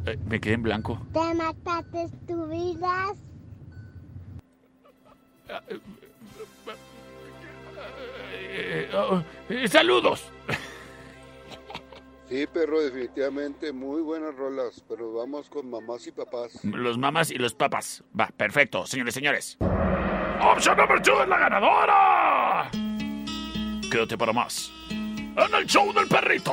Eh, 0.07 0.19
me 0.27 0.41
quedé 0.41 0.55
en 0.55 0.63
blanco. 0.63 0.99
¿Te 1.13 1.35
mataste 1.35 2.09
tu 2.27 2.47
vida? 2.47 3.15
Eh, 9.49 9.69
saludos. 9.69 10.31
Sí, 12.29 12.47
perro, 12.47 12.81
definitivamente 12.81 13.73
muy 13.73 14.03
buenas 14.03 14.35
rolas, 14.37 14.85
pero 14.89 15.13
vamos 15.13 15.49
con 15.51 15.69
mamás 15.69 16.07
y 16.07 16.13
papás. 16.13 16.65
Los 16.65 16.97
mamás 16.97 17.31
y 17.33 17.39
los 17.39 17.55
papas. 17.55 18.05
Va, 18.19 18.29
perfecto, 18.29 18.87
señores, 18.87 19.15
señores. 19.15 19.59
Opción 20.41 20.77
número 20.77 21.01
2 21.01 21.23
es 21.23 21.29
la 21.29 21.39
ganadora. 21.39 22.71
Quédate 23.91 24.17
para 24.17 24.33
más. 24.33 24.71
En 24.91 25.55
el 25.55 25.67
show 25.67 25.93
del 25.93 26.07
perrito. 26.07 26.53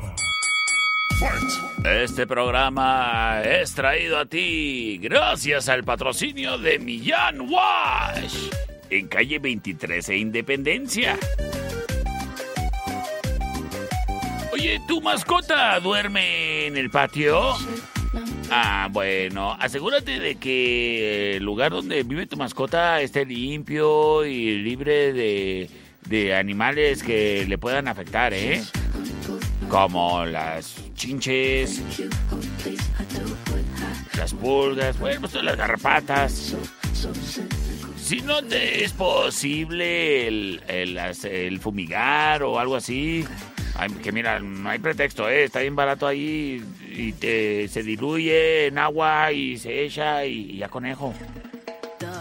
Este 1.85 2.27
programa 2.27 3.41
es 3.43 3.73
traído 3.73 4.19
a 4.19 4.25
ti 4.25 4.99
gracias 5.01 5.69
al 5.69 5.83
patrocinio 5.83 6.57
de 6.57 6.79
Millán 6.79 7.41
Wash 7.41 8.49
en 8.89 9.07
calle 9.07 9.39
23 9.39 10.09
e 10.09 10.17
Independencia. 10.17 11.17
Oye, 14.53 14.79
¿tu 14.87 15.01
mascota 15.01 15.79
duerme 15.79 16.67
en 16.67 16.77
el 16.77 16.89
patio? 16.89 17.55
Ah, 18.51 18.89
bueno, 18.91 19.55
asegúrate 19.59 20.19
de 20.19 20.35
que 20.35 21.37
el 21.37 21.43
lugar 21.43 21.71
donde 21.71 22.03
vive 22.03 22.27
tu 22.27 22.35
mascota 22.35 23.01
esté 23.01 23.25
limpio 23.25 24.25
y 24.25 24.57
libre 24.57 25.13
de, 25.13 25.69
de 26.07 26.35
animales 26.35 27.01
que 27.01 27.45
le 27.47 27.57
puedan 27.57 27.87
afectar, 27.87 28.33
¿eh? 28.33 28.61
Como 29.71 30.25
las 30.25 30.75
chinches, 30.95 31.81
las 34.17 34.33
pulgas, 34.33 34.99
bueno, 34.99 35.21
pues 35.21 35.33
las 35.41 35.55
garrapatas. 35.55 36.57
Si 37.97 38.19
no 38.19 38.43
te 38.43 38.83
es 38.83 38.91
posible 38.91 40.27
el, 40.27 40.61
el 40.67 40.97
el 40.97 41.59
fumigar 41.61 42.43
o 42.43 42.59
algo 42.59 42.75
así, 42.75 43.25
que 44.03 44.11
mira, 44.11 44.41
no 44.41 44.69
hay 44.69 44.79
pretexto, 44.79 45.29
¿eh? 45.29 45.45
está 45.45 45.61
bien 45.61 45.77
barato 45.77 46.05
ahí 46.05 46.61
y 46.89 47.13
te, 47.13 47.69
se 47.69 47.81
diluye 47.81 48.67
en 48.67 48.77
agua 48.77 49.31
y 49.31 49.57
se 49.57 49.85
echa 49.85 50.25
y 50.25 50.57
ya 50.57 50.67
conejo. 50.67 51.13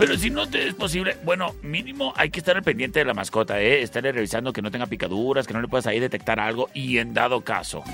Pero 0.00 0.16
si 0.16 0.30
no 0.30 0.48
te 0.48 0.66
es 0.66 0.72
posible, 0.72 1.18
bueno, 1.24 1.54
mínimo 1.62 2.14
hay 2.16 2.30
que 2.30 2.38
estar 2.38 2.56
al 2.56 2.62
pendiente 2.62 3.00
de 3.00 3.04
la 3.04 3.12
mascota, 3.12 3.60
¿eh? 3.60 3.82
Estarle 3.82 4.12
revisando 4.12 4.50
que 4.50 4.62
no 4.62 4.70
tenga 4.70 4.86
picaduras, 4.86 5.46
que 5.46 5.52
no 5.52 5.60
le 5.60 5.68
puedas 5.68 5.86
ahí 5.86 6.00
detectar 6.00 6.40
algo 6.40 6.70
y 6.72 6.96
en 6.96 7.12
dado 7.12 7.42
caso, 7.42 7.84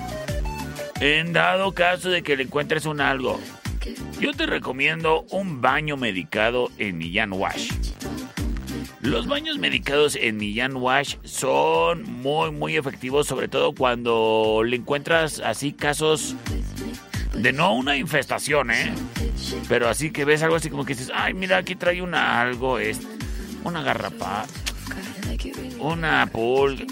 en 1.00 1.32
dado 1.32 1.72
caso 1.72 2.08
de 2.08 2.22
que 2.22 2.36
le 2.36 2.44
encuentres 2.44 2.86
un 2.86 3.00
algo, 3.00 3.40
yo 4.20 4.32
te 4.34 4.46
recomiendo 4.46 5.26
un 5.32 5.60
baño 5.60 5.96
medicado 5.96 6.70
en 6.78 6.96
Millán 6.96 7.32
Wash. 7.32 7.72
Los 9.00 9.26
baños 9.26 9.58
medicados 9.58 10.14
en 10.14 10.36
Millán 10.36 10.76
Wash 10.76 11.16
son 11.24 12.04
muy, 12.04 12.52
muy 12.52 12.76
efectivos, 12.76 13.26
sobre 13.26 13.48
todo 13.48 13.74
cuando 13.74 14.62
le 14.64 14.76
encuentras 14.76 15.40
así 15.40 15.72
casos 15.72 16.36
de 17.38 17.52
no 17.52 17.74
una 17.74 17.96
infestación, 17.96 18.70
¿eh? 18.70 18.92
Pero 19.68 19.88
así 19.88 20.10
que 20.10 20.24
ves 20.24 20.42
algo 20.42 20.56
así 20.56 20.70
como 20.70 20.84
que 20.84 20.94
dices, 20.94 21.10
ay, 21.14 21.34
mira, 21.34 21.58
aquí 21.58 21.76
trae 21.76 22.02
una 22.02 22.40
algo, 22.40 22.78
es 22.78 23.00
una 23.64 23.82
garrapata, 23.82 24.48
una 25.78 26.26
pulga. 26.26 26.84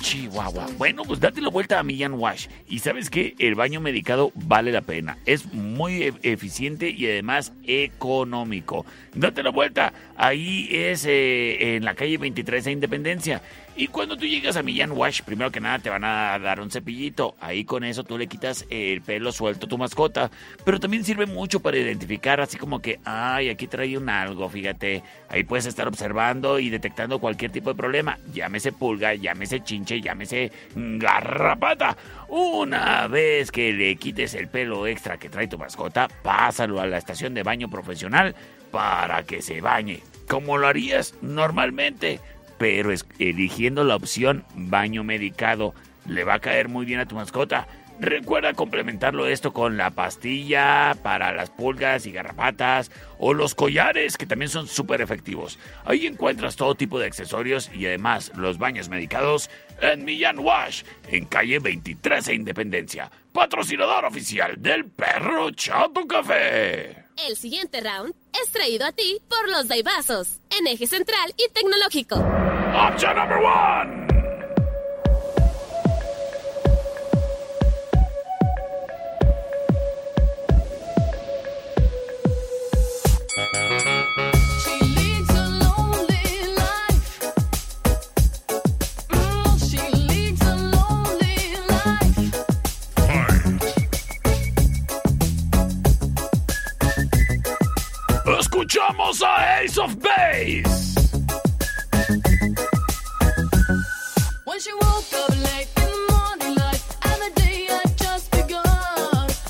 Chihuahua. 0.00 0.66
Bueno, 0.78 1.02
pues 1.04 1.20
date 1.20 1.40
la 1.40 1.50
vuelta 1.50 1.78
a 1.78 1.82
Millán 1.82 2.14
Wash. 2.14 2.46
Y 2.68 2.78
sabes 2.78 3.10
que 3.10 3.34
el 3.38 3.54
baño 3.54 3.80
medicado 3.80 4.32
vale 4.34 4.72
la 4.72 4.80
pena. 4.80 5.18
Es 5.26 5.52
muy 5.52 6.02
e- 6.02 6.14
eficiente 6.22 6.88
y 6.88 7.06
además 7.06 7.52
económico. 7.64 8.86
Date 9.14 9.42
la 9.42 9.50
vuelta. 9.50 9.92
Ahí 10.16 10.68
es 10.72 11.04
eh, 11.06 11.76
en 11.76 11.84
la 11.84 11.94
calle 11.94 12.16
23 12.18 12.64
de 12.64 12.72
Independencia. 12.72 13.42
Y 13.76 13.86
cuando 13.86 14.16
tú 14.16 14.26
llegas 14.26 14.56
a 14.56 14.62
Millán 14.62 14.92
Wash, 14.92 15.22
primero 15.22 15.50
que 15.50 15.60
nada 15.60 15.78
te 15.78 15.88
van 15.88 16.04
a 16.04 16.38
dar 16.38 16.60
un 16.60 16.70
cepillito. 16.70 17.34
Ahí 17.40 17.64
con 17.64 17.84
eso 17.84 18.04
tú 18.04 18.18
le 18.18 18.26
quitas 18.26 18.66
el 18.68 19.00
pelo 19.00 19.32
suelto 19.32 19.66
a 19.66 19.68
tu 19.68 19.78
mascota. 19.78 20.30
Pero 20.64 20.78
también 20.78 21.04
sirve 21.04 21.24
mucho 21.26 21.60
para 21.60 21.78
identificar, 21.78 22.40
así 22.40 22.58
como 22.58 22.80
que, 22.80 23.00
ay, 23.04 23.48
aquí 23.48 23.66
trae 23.66 23.96
un 23.96 24.08
algo, 24.08 24.48
fíjate. 24.48 25.02
Ahí 25.28 25.44
puedes 25.44 25.66
estar 25.66 25.88
observando 25.88 26.58
y 26.58 26.68
detectando 26.68 27.20
cualquier 27.20 27.52
tipo 27.52 27.70
de 27.70 27.76
problema. 27.76 28.18
Llámese 28.34 28.72
pulga, 28.72 29.14
llámese 29.14 29.62
chinche, 29.62 30.00
llámese 30.00 30.52
garrapata. 30.74 31.96
Una 32.28 33.06
vez 33.08 33.50
que 33.50 33.72
le 33.72 33.96
quites 33.96 34.34
el 34.34 34.48
pelo 34.48 34.86
extra 34.86 35.18
que 35.18 35.30
trae 35.30 35.48
tu 35.48 35.58
mascota, 35.58 36.08
pásalo 36.22 36.80
a 36.80 36.86
la 36.86 36.98
estación 36.98 37.34
de 37.34 37.42
baño 37.42 37.70
profesional 37.70 38.34
para 38.70 39.22
que 39.22 39.42
se 39.42 39.60
bañe. 39.60 40.02
Como 40.28 40.58
lo 40.58 40.68
harías 40.68 41.14
normalmente 41.22 42.20
pero 42.60 42.92
es- 42.92 43.06
eligiendo 43.18 43.84
la 43.84 43.96
opción 43.96 44.44
baño 44.54 45.02
medicado 45.02 45.74
le 46.06 46.24
va 46.24 46.34
a 46.34 46.40
caer 46.40 46.68
muy 46.68 46.84
bien 46.84 47.00
a 47.00 47.06
tu 47.08 47.14
mascota. 47.14 47.66
Recuerda 47.98 48.52
complementarlo 48.54 49.26
esto 49.26 49.52
con 49.52 49.76
la 49.78 49.90
pastilla 49.90 50.94
para 51.02 51.32
las 51.32 51.48
pulgas 51.50 52.04
y 52.06 52.12
garrapatas 52.12 52.90
o 53.18 53.32
los 53.34 53.54
collares 53.54 54.16
que 54.18 54.26
también 54.26 54.50
son 54.50 54.66
súper 54.68 55.00
efectivos. 55.00 55.58
Ahí 55.86 56.06
encuentras 56.06 56.56
todo 56.56 56.74
tipo 56.74 56.98
de 56.98 57.06
accesorios 57.06 57.70
y 57.74 57.86
además 57.86 58.30
los 58.36 58.58
baños 58.58 58.88
medicados 58.90 59.50
en 59.80 60.04
Millán 60.04 60.38
Wash, 60.38 60.82
en 61.08 61.24
calle 61.26 61.58
23 61.60 62.28
e 62.28 62.34
Independencia. 62.34 63.10
Patrocinador 63.32 64.04
oficial 64.04 64.54
del 64.60 64.84
Perro 64.86 65.50
Chato 65.52 66.06
Café. 66.06 67.04
El 67.28 67.36
siguiente 67.36 67.80
round 67.80 68.14
es 68.42 68.50
traído 68.50 68.86
a 68.86 68.92
ti 68.92 69.20
por 69.28 69.48
los 69.50 69.68
Daibazos, 69.68 70.38
en 70.58 70.66
eje 70.66 70.86
central 70.86 71.34
y 71.36 71.52
tecnológico. 71.52 72.16
Option 72.16 73.14
number 73.14 73.38
one. 73.38 73.99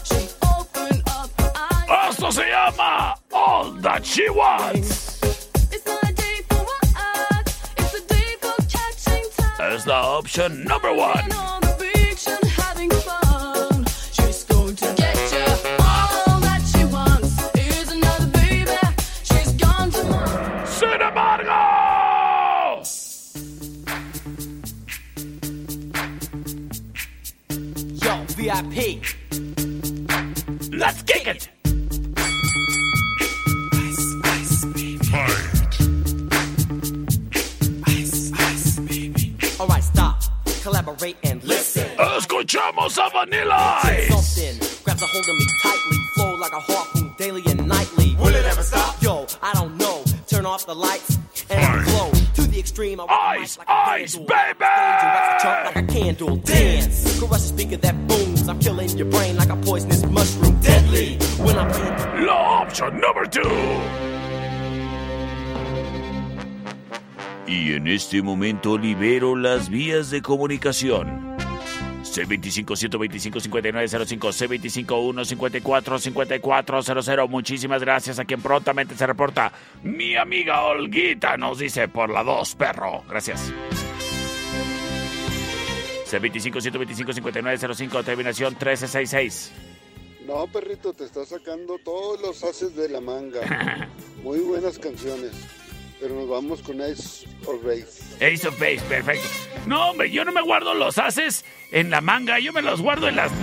She 0.04 0.28
opened 0.42 1.02
up 1.06 1.30
her 1.38 1.52
eyes. 1.54 2.08
Esto 2.08 2.32
se 2.32 2.50
llama 2.50 3.14
All 3.32 3.72
That 3.82 4.06
She 4.06 4.30
Wants. 4.30 5.20
It's 5.70 5.84
not 5.84 6.02
a 6.02 6.12
day 6.14 6.40
for 6.48 6.56
what? 6.56 7.54
It's 7.76 7.94
a 7.94 8.00
day 8.08 8.36
for 8.40 8.56
catching 8.68 9.28
time. 9.36 9.74
Es 9.74 9.86
la 9.86 10.16
opción 10.16 10.64
number 10.64 10.94
one. 10.94 11.69
Este 68.10 68.22
momento 68.22 68.76
libero 68.76 69.36
las 69.36 69.70
vías 69.70 70.10
de 70.10 70.20
comunicación. 70.20 71.36
C25-125-5905, 72.02 74.84
C25-154-5400. 74.84 77.28
Muchísimas 77.28 77.82
gracias 77.82 78.18
a 78.18 78.24
quien 78.24 78.42
prontamente 78.42 78.96
se 78.96 79.06
reporta. 79.06 79.52
Mi 79.84 80.16
amiga 80.16 80.62
Olguita 80.62 81.36
nos 81.36 81.60
dice 81.60 81.86
por 81.86 82.10
la 82.10 82.24
2, 82.24 82.56
perro. 82.56 83.04
Gracias. 83.08 83.52
C25-125-5905, 86.10 88.04
terminación 88.04 88.54
1366. 88.54 89.52
No, 90.26 90.48
perrito, 90.48 90.92
te 90.94 91.04
está 91.04 91.24
sacando 91.24 91.78
todos 91.78 92.20
los 92.20 92.42
haces 92.42 92.74
de 92.74 92.88
la 92.88 93.00
manga. 93.00 93.88
Muy 94.24 94.40
buenas 94.40 94.80
canciones. 94.80 95.59
Pero 96.00 96.14
nos 96.14 96.28
vamos 96.28 96.62
con 96.62 96.80
Ace 96.80 97.26
of 97.46 97.62
Base. 97.62 98.26
Ace 98.26 98.48
of 98.48 98.58
Base, 98.58 98.80
perfecto. 98.88 99.28
No, 99.66 99.90
hombre, 99.90 100.10
yo 100.10 100.24
no 100.24 100.32
me 100.32 100.40
guardo 100.40 100.72
los 100.72 100.96
haces 100.96 101.44
en 101.70 101.90
la 101.90 102.00
manga, 102.00 102.38
yo 102.38 102.54
me 102.54 102.62
los 102.62 102.80
guardo 102.80 103.08
en 103.08 103.16
las... 103.16 103.30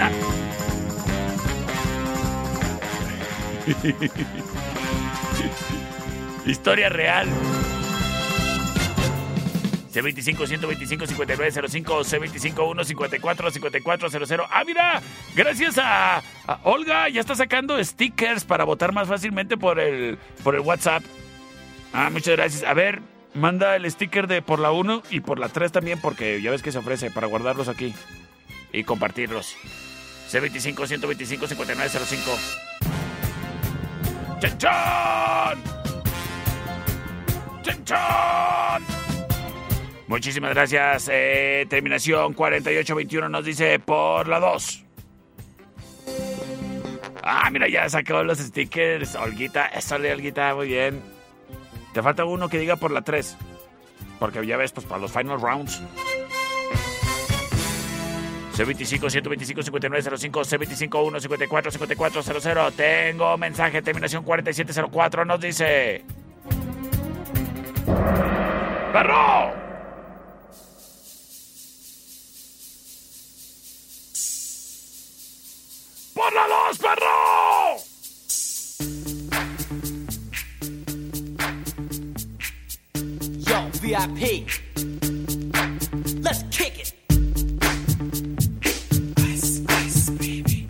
Historia 6.48 6.90
real. 6.90 7.28
C25-125-5905, 9.94 12.56
C25-154-5400. 12.56 14.48
Ah, 14.50 14.64
mira, 14.66 15.00
gracias 15.36 15.78
a, 15.78 16.24
a 16.48 16.60
Olga, 16.64 17.08
ya 17.10 17.20
está 17.20 17.36
sacando 17.36 17.84
stickers 17.84 18.46
para 18.46 18.64
votar 18.64 18.94
más 18.94 19.08
fácilmente 19.08 19.58
por 19.58 19.80
el, 19.80 20.18
por 20.44 20.56
el 20.56 20.62
WhatsApp. 20.62 21.04
Ah, 21.94 22.10
muchas 22.12 22.36
gracias. 22.36 22.64
A 22.64 22.74
ver, 22.74 23.02
manda 23.34 23.76
el 23.76 23.90
sticker 23.90 24.28
de 24.28 24.42
por 24.42 24.60
la 24.60 24.72
1 24.72 25.04
y 25.10 25.22
por 25.22 25.40
la 25.40 25.50
3 25.50 25.72
también, 25.72 26.00
porque 26.02 26.42
ya 26.42 26.52
ves 26.52 26.62
que 26.62 26.72
se 26.72 26.78
ofrece 26.78 27.10
para 27.12 27.28
guardarlos 27.28 27.70
aquí 27.70 27.94
y 28.72 28.84
compartirlos. 28.84 29.56
C25-125-5905. 30.30 32.38
¡Chan, 34.40 34.58
chan! 34.58 35.64
¡Chan, 37.84 38.84
Muchísimas 40.08 40.54
gracias. 40.54 41.10
Eh, 41.12 41.66
terminación 41.70 42.34
4821 42.34 43.30
nos 43.30 43.46
dice 43.46 43.80
por 43.80 44.28
la 44.28 44.40
2. 44.40 44.84
Ah, 47.24 47.50
mira, 47.52 47.68
ya 47.68 47.90
sacó 47.90 48.24
los 48.24 48.40
stickers. 48.40 49.16
Olguita, 49.16 49.68
eso 49.68 49.96
Olguita, 49.96 50.56
muy 50.56 50.68
bien. 50.68 51.17
Te 51.94 52.02
falta 52.02 52.26
uno 52.26 52.50
que 52.50 52.60
diga 52.60 52.76
por 52.76 52.92
la 52.92 53.02
3. 53.02 53.38
Porque 54.20 54.46
ya 54.46 54.58
ves, 54.58 54.72
pues 54.72 54.86
para 54.86 55.02
los 55.02 55.12
final 55.12 55.40
rounds. 55.42 55.82
C25 58.58 59.10
125 59.10 59.62
5905 59.62 60.42
C25 60.42 61.02
154 61.22 61.72
5400 61.72 62.74
Tengo 62.74 63.38
mensaje, 63.38 63.84
terminación 63.84 64.24
4704 64.24 65.26
Nos 65.26 65.40
dice 65.40 66.04
¡Perro! 68.94 69.54
¡Por 76.16 76.34
la 76.34 76.48
2, 76.48 76.78
perro! 76.80 77.47
VIP. 83.88 84.44
Let's 86.22 86.44
kick 86.52 86.78
it. 86.78 86.94
Ice, 89.20 89.64
ice, 89.70 90.10
baby. 90.10 90.68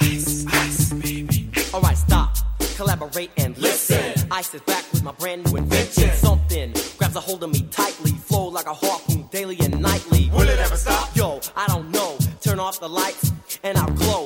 Ice, 0.00 0.46
ice, 0.46 0.92
baby. 0.94 1.50
All 1.74 1.82
right, 1.82 1.98
stop. 1.98 2.38
Collaborate 2.74 3.30
and 3.36 3.58
listen. 3.58 4.14
Ice 4.30 4.54
is 4.54 4.62
back 4.62 4.90
with 4.92 5.02
my 5.02 5.12
brand 5.12 5.44
new 5.44 5.58
invention. 5.58 6.10
Something 6.12 6.72
grabs 6.96 7.16
a 7.16 7.20
hold 7.20 7.42
of 7.42 7.50
me 7.50 7.68
tightly. 7.70 8.12
Flow 8.12 8.48
like 8.48 8.66
a 8.66 8.72
harpoon 8.72 9.28
daily 9.30 9.58
and 9.60 9.78
nightly. 9.82 10.30
Will 10.32 10.48
it 10.48 10.58
ever 10.58 10.76
stop? 10.76 11.14
Yo, 11.14 11.38
I 11.54 11.66
don't 11.66 11.90
know. 11.90 12.16
Turn 12.40 12.60
off 12.60 12.80
the 12.80 12.88
lights 12.88 13.30
and 13.62 13.76
I'll 13.76 13.92
glow. 13.92 14.25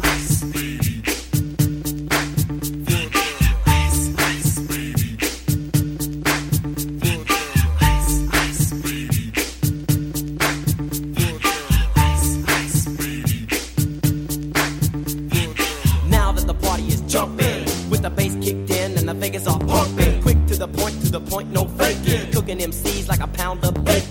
faking. 21.81 22.31
Cooking 22.31 22.59
MCs 22.59 23.07
like 23.07 23.21
a 23.21 23.27
pound 23.27 23.63
of 23.65 23.73
bacon. 23.83 24.10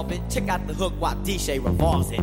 orbit. 0.00 0.20
Check 0.30 0.48
out 0.48 0.66
the 0.66 0.74
hook 0.74 0.94
while 0.98 1.16
DJ 1.16 1.62
revolves 1.62 2.10
it. 2.10 2.20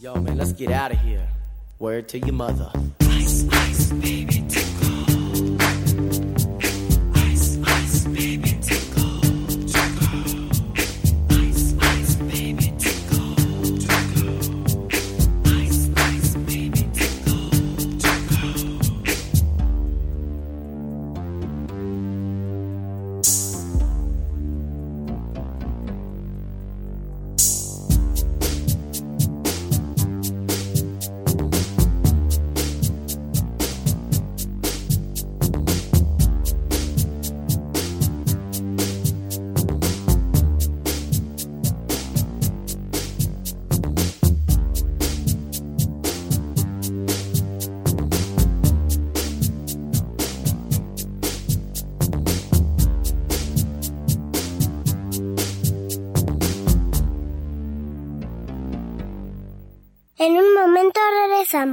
Yo, 0.00 0.14
man, 0.20 0.38
let's 0.38 0.52
get 0.52 0.70
out 0.70 0.92
of 0.92 0.98
here. 0.98 1.26
Word 1.78 2.08
to 2.08 2.18
your 2.18 2.34
mother. 2.34 2.81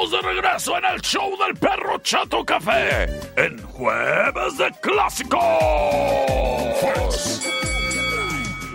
De 0.00 0.22
regreso 0.22 0.78
en 0.78 0.84
el 0.86 1.00
show 1.02 1.36
del 1.46 1.54
perro 1.56 1.98
Chato 1.98 2.42
Café. 2.42 3.04
En 3.36 3.62
Jueves 3.62 4.56
de 4.56 4.72
Clásicos. 4.80 5.42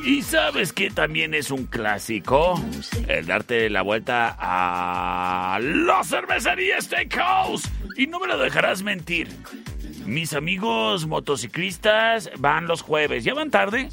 ¿Y 0.06 0.22
sabes 0.22 0.72
qué 0.72 0.92
también 0.92 1.34
es 1.34 1.50
un 1.50 1.66
clásico? 1.66 2.62
El 3.08 3.26
darte 3.26 3.72
la 3.72 3.82
vuelta 3.82 4.38
a 4.40 5.60
la 5.60 6.04
cervecería 6.04 6.80
Steakhouse. 6.80 7.72
Y 7.98 8.06
no 8.06 8.20
me 8.20 8.28
lo 8.28 8.38
dejarás 8.38 8.84
mentir. 8.84 9.28
Mis 10.06 10.34
amigos 10.34 11.08
motociclistas 11.08 12.30
van 12.38 12.68
los 12.68 12.84
jueves. 12.84 13.24
¿Ya 13.24 13.34
van 13.34 13.50
tarde? 13.50 13.90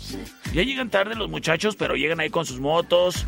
Ya 0.52 0.62
llegan 0.62 0.90
tarde 0.90 1.14
los 1.14 1.30
muchachos, 1.30 1.76
pero 1.76 1.94
llegan 1.96 2.20
ahí 2.20 2.28
con 2.28 2.44
sus 2.44 2.60
motos. 2.60 3.26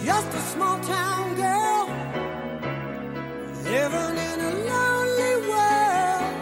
Just 0.05 0.35
a 0.35 0.41
small 0.53 0.79
town 0.81 1.35
girl 1.35 1.89
living 3.65 4.17
in 4.29 4.41
a 4.41 4.53
lonely 4.69 5.35
world. 5.49 6.35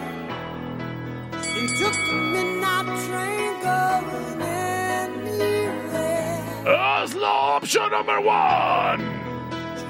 She 1.47 1.63
took 1.79 1.95
the 1.95 2.17
midnight 2.33 2.87
train 3.07 3.53
going 3.63 4.43
anywhere. 5.23 5.63
Es 7.05 7.15
la 7.15 7.57
opción 7.57 7.89
number 7.93 8.21
one. 8.21 9.01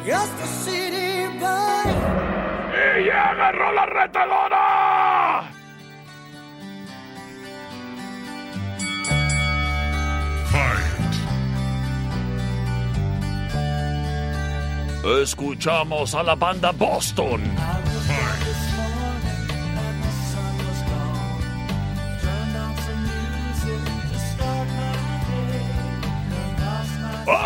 Just 0.04 0.34
a 0.38 0.46
city 0.46 1.28
boy. 1.40 1.88
Y 2.74 3.06
ya 3.06 3.30
agarró 3.30 3.72
la 3.72 3.86
retadora. 3.86 5.31
Escuchamos 15.05 16.14
a 16.14 16.22
la 16.22 16.36
banda 16.36 16.70
Boston. 16.70 17.42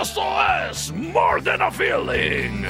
Esto 0.02 0.22
es 0.70 0.92
More 0.92 1.40
Than 1.40 1.62
a 1.62 1.70
Feeling. 1.70 2.66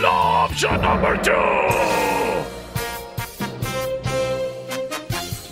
La 0.00 0.44
opción 0.44 0.80
number 0.80 1.20
two. 1.22 2.35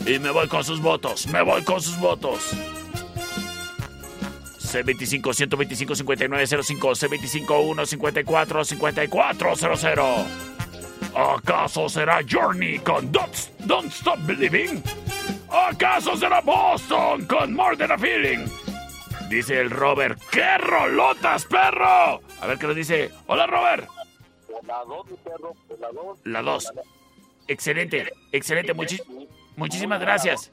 Y 0.06 0.18
me 0.18 0.30
voy 0.30 0.48
con 0.48 0.62
sus 0.64 0.80
votos, 0.80 1.26
me 1.28 1.40
voy 1.42 1.62
con 1.64 1.80
sus 1.80 1.98
votos. 1.98 2.52
C25-125-5905, 4.58 7.46
C25-154-5400. 7.46 10.24
¿Acaso 11.16 11.88
será 11.88 12.18
Journey 12.28 12.78
con 12.80 13.10
Don't, 13.12 13.34
Don't 13.60 13.92
Stop 13.92 14.18
Believing? 14.26 14.82
¿Acaso 15.50 16.16
será 16.16 16.40
Boston 16.40 17.24
con 17.26 17.54
More 17.54 17.76
Than 17.76 17.92
a 17.92 17.98
Feeling? 17.98 18.46
Dice 19.30 19.60
el 19.60 19.70
Robert, 19.70 20.20
¡qué 20.30 20.58
rolotas, 20.58 21.44
perro! 21.44 22.20
A 22.40 22.46
ver 22.46 22.58
qué 22.58 22.66
nos 22.66 22.74
dice. 22.76 23.10
Hola, 23.26 23.46
Robert. 23.46 23.88
La 24.66 24.82
dos, 24.84 25.06
mi 25.06 25.16
perro, 25.18 25.54
la 25.80 25.88
dos. 25.92 26.18
La 26.24 26.42
2. 26.42 26.72
Excelente, 27.48 28.12
excelente. 28.32 28.74
Muchi- 28.74 29.00
muchísimas 29.56 30.00
gracias. 30.00 30.50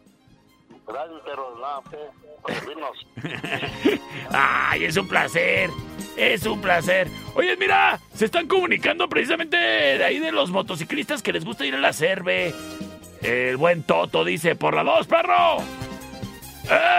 Gracias, 0.88 1.22
por 2.42 2.54
servirnos. 2.54 3.08
Ay, 4.32 4.86
es 4.86 4.98
un 4.98 5.08
placer. 5.08 5.70
Es 6.18 6.46
un 6.46 6.60
placer. 6.62 7.08
Oye, 7.36 7.56
mira, 7.58 8.00
se 8.14 8.26
están 8.26 8.48
comunicando 8.48 9.08
precisamente 9.08 9.58
de 9.58 10.04
ahí 10.04 10.20
de 10.20 10.32
los 10.32 10.52
motociclistas 10.52 11.22
que 11.22 11.34
les 11.34 11.46
gusta 11.46 11.66
ir 11.66 11.76
a 11.76 11.80
la 11.80 11.94
cerve. 11.94 12.54
El 13.22 13.58
buen 13.58 13.84
Toto 13.84 14.26
dice, 14.26 14.56
por 14.56 14.74
la 14.74 14.84
2, 14.84 15.08
perro. 15.08 15.58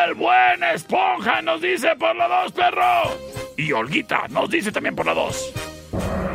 El 0.07 0.15
buen 0.15 0.63
Esponja 0.75 1.43
nos 1.43 1.61
dice 1.61 1.97
por 1.97 2.15
la 2.17 2.29
2, 2.29 2.53
perro. 2.53 3.19
Y 3.57 3.73
Olguita 3.73 4.29
nos 4.29 4.49
dice 4.51 4.73
también 4.73 4.95
por 4.95 5.07
la 5.07 5.15
2. 5.15 5.53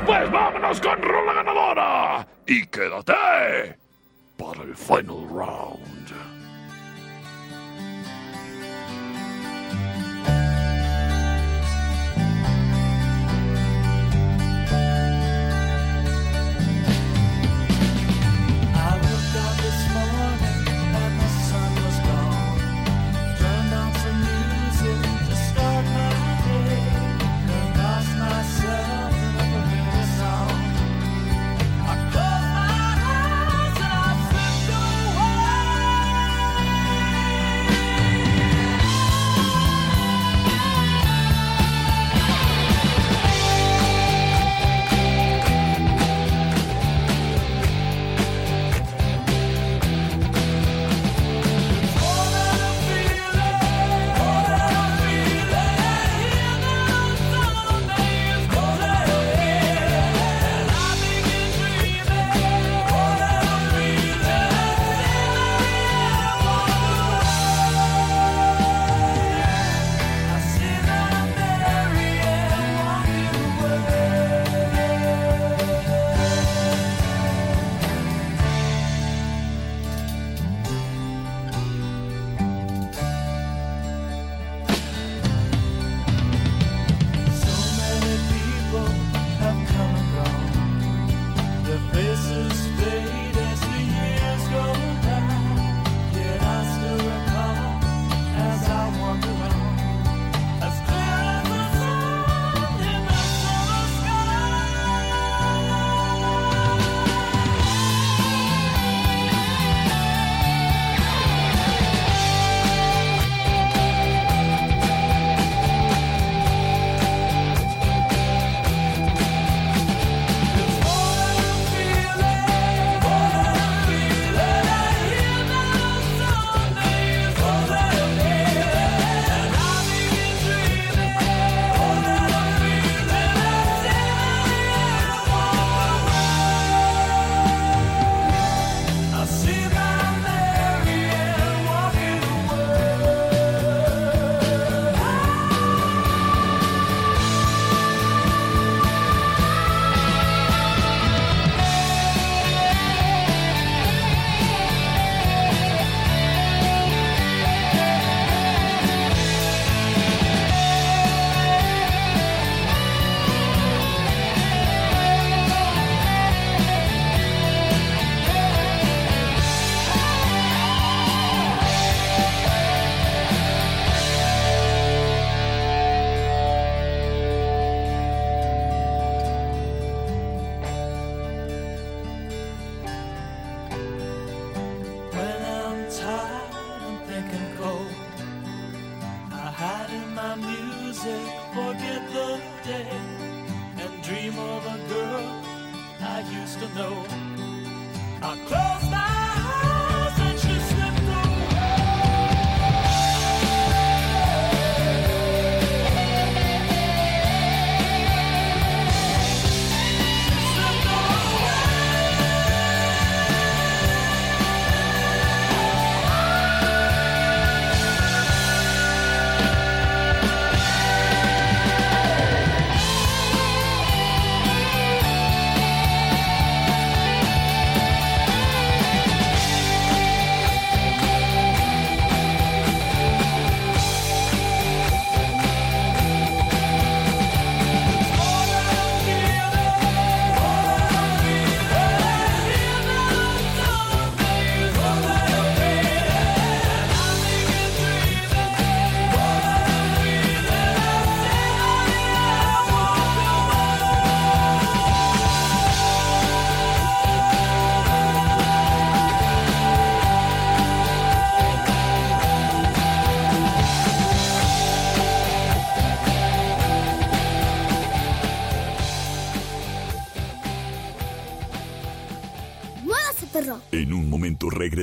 Pues 0.05 0.32
vámonos 0.32 0.80
con 0.82 1.01
Rola 1.01 1.34
Ganadora. 1.34 2.28
Y 2.45 2.65
quédate 2.68 3.86
para 4.38 4.63
el 4.63 4.75
final 4.75 5.27
round. 5.29 5.86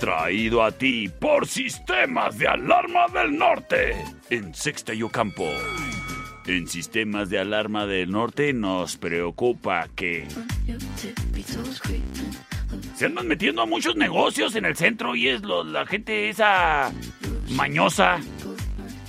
Traído 0.00 0.62
a 0.62 0.70
ti 0.70 1.08
por 1.08 1.46
Sistemas 1.46 2.38
de 2.38 2.46
Alarma 2.46 3.06
del 3.12 3.36
Norte. 3.36 3.96
En 4.30 4.54
Sexta 4.54 4.94
y 4.94 5.02
Ocampo. 5.02 5.50
En 6.46 6.68
Sistemas 6.68 7.28
de 7.30 7.40
Alarma 7.40 7.84
del 7.84 8.10
Norte 8.10 8.52
nos 8.52 8.96
preocupa 8.96 9.88
que 9.96 10.28
se 12.94 13.06
andan 13.06 13.26
metiendo 13.26 13.62
a 13.62 13.66
muchos 13.66 13.96
negocios 13.96 14.54
en 14.54 14.66
el 14.66 14.76
centro 14.76 15.16
y 15.16 15.28
es 15.28 15.42
la 15.42 15.84
gente 15.84 16.28
esa 16.28 16.92
mañosa, 17.50 18.20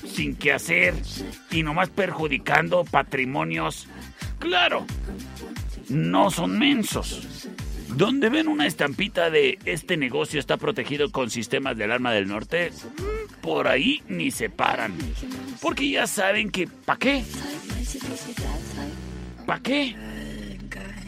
sin 0.06 0.36
que 0.36 0.54
hacer 0.54 0.96
y 1.52 1.62
nomás 1.62 1.90
perjudicando 1.90 2.84
patrimonios. 2.84 3.88
Claro, 4.40 4.86
no 5.90 6.32
son 6.32 6.58
mensos. 6.58 7.48
Donde 7.96 8.30
ven 8.30 8.48
una 8.48 8.66
estampita 8.66 9.30
de 9.30 9.60
este 9.66 9.98
negocio 9.98 10.40
está 10.40 10.58
protegido 10.58 11.12
con 11.12 11.30
sistemas 11.30 11.78
de 11.78 11.84
alarma 11.84 12.14
del 12.14 12.28
norte, 12.28 12.72
por 13.42 13.68
ahí 13.68 14.02
ni 14.08 14.32
se 14.32 14.50
paran. 14.50 14.94
Porque 15.62 15.90
ya 15.90 16.08
saben 16.08 16.50
que, 16.50 16.68
¿pa' 16.68 16.98
qué? 16.98 17.24
¿Pa' 19.46 19.60
qué? 19.60 19.96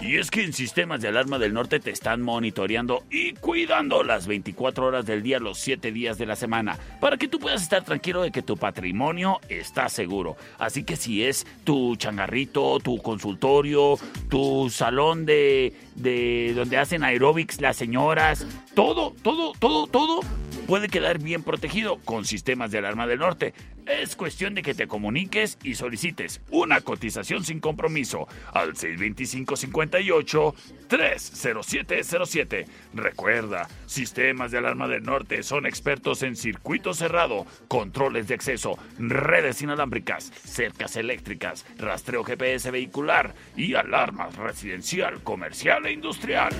Y 0.01 0.17
es 0.17 0.31
que 0.31 0.43
en 0.43 0.51
sistemas 0.51 0.99
de 1.01 1.09
alarma 1.09 1.37
del 1.37 1.53
norte 1.53 1.79
te 1.79 1.91
están 1.91 2.23
monitoreando 2.23 3.03
y 3.11 3.33
cuidando 3.33 4.03
las 4.03 4.25
24 4.25 4.87
horas 4.87 5.05
del 5.05 5.21
día, 5.21 5.39
los 5.39 5.59
7 5.59 5.91
días 5.91 6.17
de 6.17 6.25
la 6.25 6.35
semana, 6.35 6.77
para 6.99 7.17
que 7.17 7.27
tú 7.27 7.37
puedas 7.37 7.61
estar 7.61 7.83
tranquilo 7.83 8.23
de 8.23 8.31
que 8.31 8.41
tu 8.41 8.57
patrimonio 8.57 9.39
está 9.47 9.89
seguro. 9.89 10.37
Así 10.57 10.83
que 10.83 10.95
si 10.95 11.23
es 11.23 11.45
tu 11.63 11.95
changarrito, 11.97 12.79
tu 12.79 12.97
consultorio, 12.97 13.99
tu 14.27 14.71
salón 14.71 15.27
de, 15.27 15.75
de 15.95 16.53
donde 16.55 16.77
hacen 16.77 17.03
aeróbics 17.03 17.61
las 17.61 17.77
señoras, 17.77 18.47
todo, 18.73 19.13
todo, 19.21 19.53
todo, 19.59 19.87
todo 19.87 20.21
puede 20.67 20.87
quedar 20.87 21.19
bien 21.19 21.43
protegido 21.43 21.99
con 22.05 22.23
sistemas 22.25 22.71
de 22.71 22.77
alarma 22.77 23.05
del 23.07 23.19
norte. 23.19 23.53
Es 23.85 24.15
cuestión 24.15 24.55
de 24.55 24.61
que 24.61 24.73
te 24.73 24.87
comuniques 24.87 25.57
y 25.63 25.75
solicites 25.75 26.39
una 26.49 26.81
cotización 26.81 27.43
sin 27.43 27.59
compromiso 27.59 28.27
al 28.53 28.73
625-58 28.75 30.53
30707. 30.87 32.65
Recuerda, 32.93 33.67
sistemas 33.85 34.51
de 34.51 34.59
alarma 34.59 34.87
del 34.87 35.03
norte 35.03 35.43
son 35.43 35.65
expertos 35.65 36.23
en 36.23 36.35
circuito 36.35 36.93
cerrado, 36.93 37.45
controles 37.67 38.27
de 38.27 38.35
acceso, 38.35 38.77
redes 38.97 39.61
inalámbricas, 39.61 40.31
cercas 40.45 40.95
eléctricas, 40.95 41.65
rastreo 41.77 42.23
GPS 42.23 42.71
vehicular 42.71 43.33
y 43.57 43.73
alarmas 43.73 44.35
residencial, 44.37 45.21
comercial 45.23 45.85
e 45.85 45.91
industrial. 45.91 46.53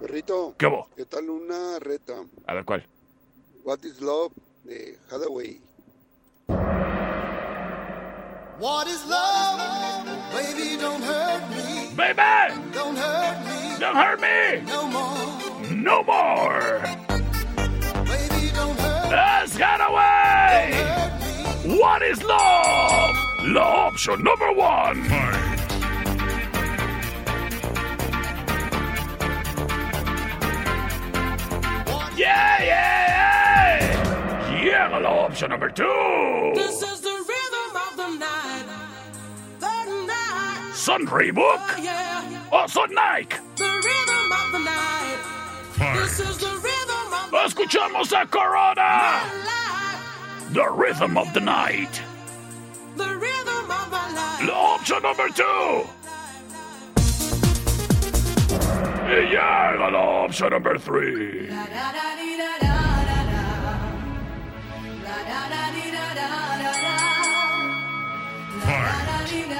Perrito. 0.00 0.54
¿Qué 0.58 0.66
hubo? 0.66 0.90
¿Qué 0.94 1.06
tal 1.06 1.30
una 1.30 1.78
reta? 1.78 2.12
a 2.46 2.52
ver 2.54 2.64
cuál. 2.66 2.86
What 3.64 3.82
is 3.82 3.98
love 4.02 4.30
de 4.66 4.98
Hathaway. 5.10 5.56
What 8.58 8.86
is 8.86 9.02
love? 9.06 10.04
Baby, 10.34 10.76
don't 10.76 11.00
hurt 11.00 11.48
me. 11.48 11.88
Baby! 11.96 12.60
Don't 12.74 12.94
hurt 12.94 13.38
me. 13.46 13.78
Don't 13.80 13.96
hurt 13.96 14.20
me! 14.20 14.60
No 14.66 14.86
more. 14.86 15.16
No 15.72 16.02
more! 16.02 16.82
Baby, 18.04 18.52
don't 18.54 18.78
hurt 18.78 19.08
That's 19.08 19.56
Hathaway! 19.56 20.74
What 21.78 22.02
is 22.02 22.22
love? 22.22 23.16
Love 23.44 23.94
option 23.94 24.22
number 24.22 24.52
one. 24.52 25.04
Yeah, 32.16 32.62
yeah, 32.62 33.13
yeah! 35.04 35.14
Yeah, 35.14 35.24
option 35.24 35.50
number 35.50 35.70
two. 35.70 36.52
This 36.54 36.82
is 36.82 37.00
the 37.00 37.10
rhythm 37.10 37.76
of 37.90 37.96
the 37.96 38.18
night. 38.18 38.64
The 39.60 40.06
night. 40.06 40.72
Sun 40.74 41.06
Reebok? 41.06 41.60
Oh, 41.60 41.82
yeah. 41.82 42.40
Oh, 42.52 42.86
Nike. 42.90 43.36
The 43.56 43.64
rhythm 43.64 44.32
of 44.32 44.52
the 44.52 44.58
night. 44.58 45.18
This 45.96 46.20
is 46.20 46.38
the 46.38 46.46
rhythm 46.46 47.12
of 47.12 47.30
the 47.30 47.36
Escuchamos 47.36 48.12
a 48.12 48.26
Corona. 48.26 49.22
The 50.50 50.70
rhythm 50.70 51.18
of 51.18 51.32
the 51.34 51.40
night. 51.40 52.00
The 52.96 53.16
rhythm 53.16 53.70
of 53.70 53.90
the 53.90 54.12
night. 54.14 54.50
Option 54.50 55.02
number 55.02 55.28
two. 55.28 55.86
Y 59.06 59.20
llega 59.30 59.90
la 59.90 60.24
option 60.24 60.50
number 60.50 60.78
three. 60.78 61.50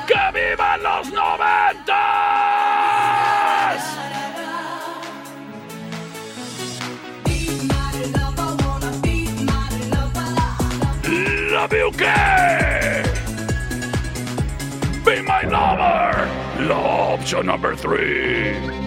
¡Que 0.06 0.24
vivan 0.32 0.82
los 0.82 1.12
noventas! 1.12 2.05
Love 11.51 11.70
Be 15.05 15.22
my 15.22 15.43
lover. 15.43 16.28
La 16.66 16.76
option 16.76 17.47
number 17.47 17.76
three. 17.76 18.84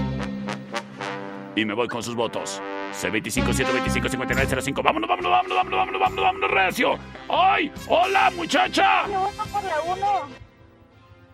Y 1.57 1.65
me 1.65 1.73
voy 1.73 1.87
con 1.87 2.03
sus 2.03 2.13
votos. 2.13 2.61
C25 2.93 3.51
125 3.51 4.09
5905. 4.09 4.83
Vámonos, 4.83 5.09
vámonos, 5.09 5.31
vámonos, 5.31 5.57
vámonos, 5.57 5.79
vámonos, 5.79 5.99
vámonos, 5.99 6.23
vámonos, 6.23 6.51
recio. 6.51 6.99
¡Ay! 7.27 7.71
¡Hola, 7.87 8.31
muchacha! 8.35 9.07
No, 9.07 9.31
por 9.51 9.63
la 9.63 9.81
1. 9.81 10.05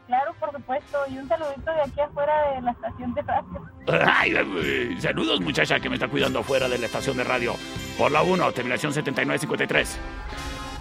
Claro, 0.08 0.34
por 0.40 0.54
supuesto. 0.54 0.98
Y 1.10 1.18
un 1.18 1.28
saludito 1.28 1.74
de 1.74 1.82
aquí 1.82 2.00
afuera 2.00 2.54
de 2.56 2.62
la 2.62 2.72
estación 2.72 3.14
de 3.14 3.22
radio. 3.22 3.70
Ay, 4.08 4.34
ay, 4.34 5.02
saludos, 5.02 5.42
muchacha 5.42 5.78
que 5.82 5.90
me 5.90 5.96
está 5.96 6.08
cuidando 6.08 6.40
afuera 6.40 6.70
de 6.70 6.78
la 6.78 6.86
estación 6.86 7.18
de 7.18 7.26
radio. 7.26 7.56
Por 7.98 8.10
la 8.10 8.24
1, 8.24 8.50
terminación 8.54 8.94
7953. 8.94 10.00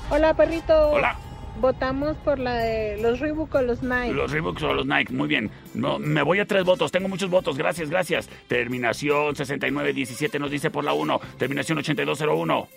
Hola, 0.09 0.35
perrito. 0.35 0.91
Hola. 0.91 1.17
Votamos 1.61 2.17
por 2.19 2.39
la 2.39 2.57
de 2.57 2.97
los 3.01 3.21
Reebok 3.21 3.55
o 3.55 3.63
los 3.63 3.83
Nike. 3.83 4.13
Los 4.13 4.33
Reeboks 4.33 4.63
o 4.63 4.73
los 4.73 4.87
Nike, 4.87 5.13
muy 5.13 5.29
bien. 5.29 5.51
No, 5.75 5.99
me 5.99 6.23
voy 6.23 6.41
a 6.41 6.47
tres 6.47 6.65
votos, 6.65 6.91
tengo 6.91 7.09
muchos 7.09 7.31
votos, 7.31 7.57
gracias, 7.59 7.91
gracias. 7.91 8.29
Terminación 8.49 9.37
6917 9.37 10.39
nos 10.39 10.51
dice 10.51 10.71
por 10.71 10.85
la 10.85 10.93
1, 10.93 11.21
terminación 11.39 11.79
8201. 11.79 12.69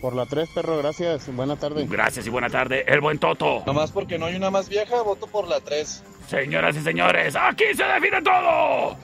Por 0.00 0.14
la 0.14 0.26
3, 0.26 0.48
perro, 0.54 0.78
gracias. 0.78 1.34
Buena 1.34 1.56
tarde. 1.56 1.84
Gracias 1.88 2.24
y 2.26 2.30
buena 2.30 2.48
tarde, 2.48 2.84
el 2.86 3.00
buen 3.00 3.18
Toto. 3.18 3.64
Nomás 3.66 3.90
porque 3.90 4.16
no 4.16 4.26
hay 4.26 4.36
una 4.36 4.48
más 4.50 4.68
vieja, 4.68 5.02
voto 5.02 5.26
por 5.26 5.48
la 5.48 5.60
3. 5.60 6.04
Señoras 6.28 6.76
y 6.76 6.80
señores, 6.80 7.34
aquí 7.34 7.64
se 7.74 7.82
define 7.84 8.22
todo. 8.22 8.96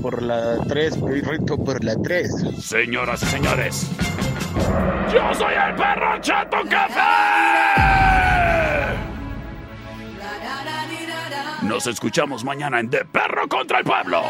Por 0.00 0.22
la 0.22 0.58
3, 0.68 0.98
perrito, 0.98 1.56
por 1.58 1.82
la 1.82 1.96
3. 1.96 2.30
Señoras 2.60 3.22
y 3.24 3.26
señores, 3.26 3.90
yo 5.12 5.34
soy 5.34 5.54
el 5.54 5.74
perro 5.74 6.20
Chato 6.20 6.58
Café. 6.68 8.25
Nos 11.66 11.88
escuchamos 11.88 12.44
mañana 12.44 12.78
en 12.78 12.88
De 12.88 13.04
Perro 13.04 13.48
contra 13.48 13.80
el 13.80 13.84
Pueblo. 13.84 14.22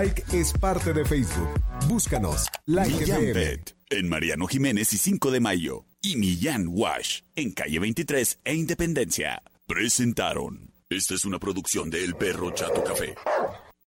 Like 0.00 0.24
es 0.32 0.50
parte 0.54 0.94
de 0.94 1.04
Facebook. 1.04 1.60
Búscanos. 1.86 2.48
Like 2.64 2.90
Millán 2.90 3.22
FM. 3.22 3.64
En 3.90 4.08
Mariano 4.08 4.46
Jiménez 4.46 4.94
y 4.94 4.96
5 4.96 5.30
de 5.30 5.40
Mayo. 5.40 5.84
Y 6.00 6.16
Millán 6.16 6.68
Wash 6.68 7.20
en 7.36 7.52
calle 7.52 7.78
23 7.78 8.38
e 8.42 8.54
Independencia. 8.54 9.42
Presentaron. 9.66 10.72
Esta 10.88 11.12
es 11.12 11.26
una 11.26 11.38
producción 11.38 11.90
de 11.90 12.02
El 12.02 12.14
Perro 12.14 12.50
Chato 12.50 12.82
Café. 12.82 13.14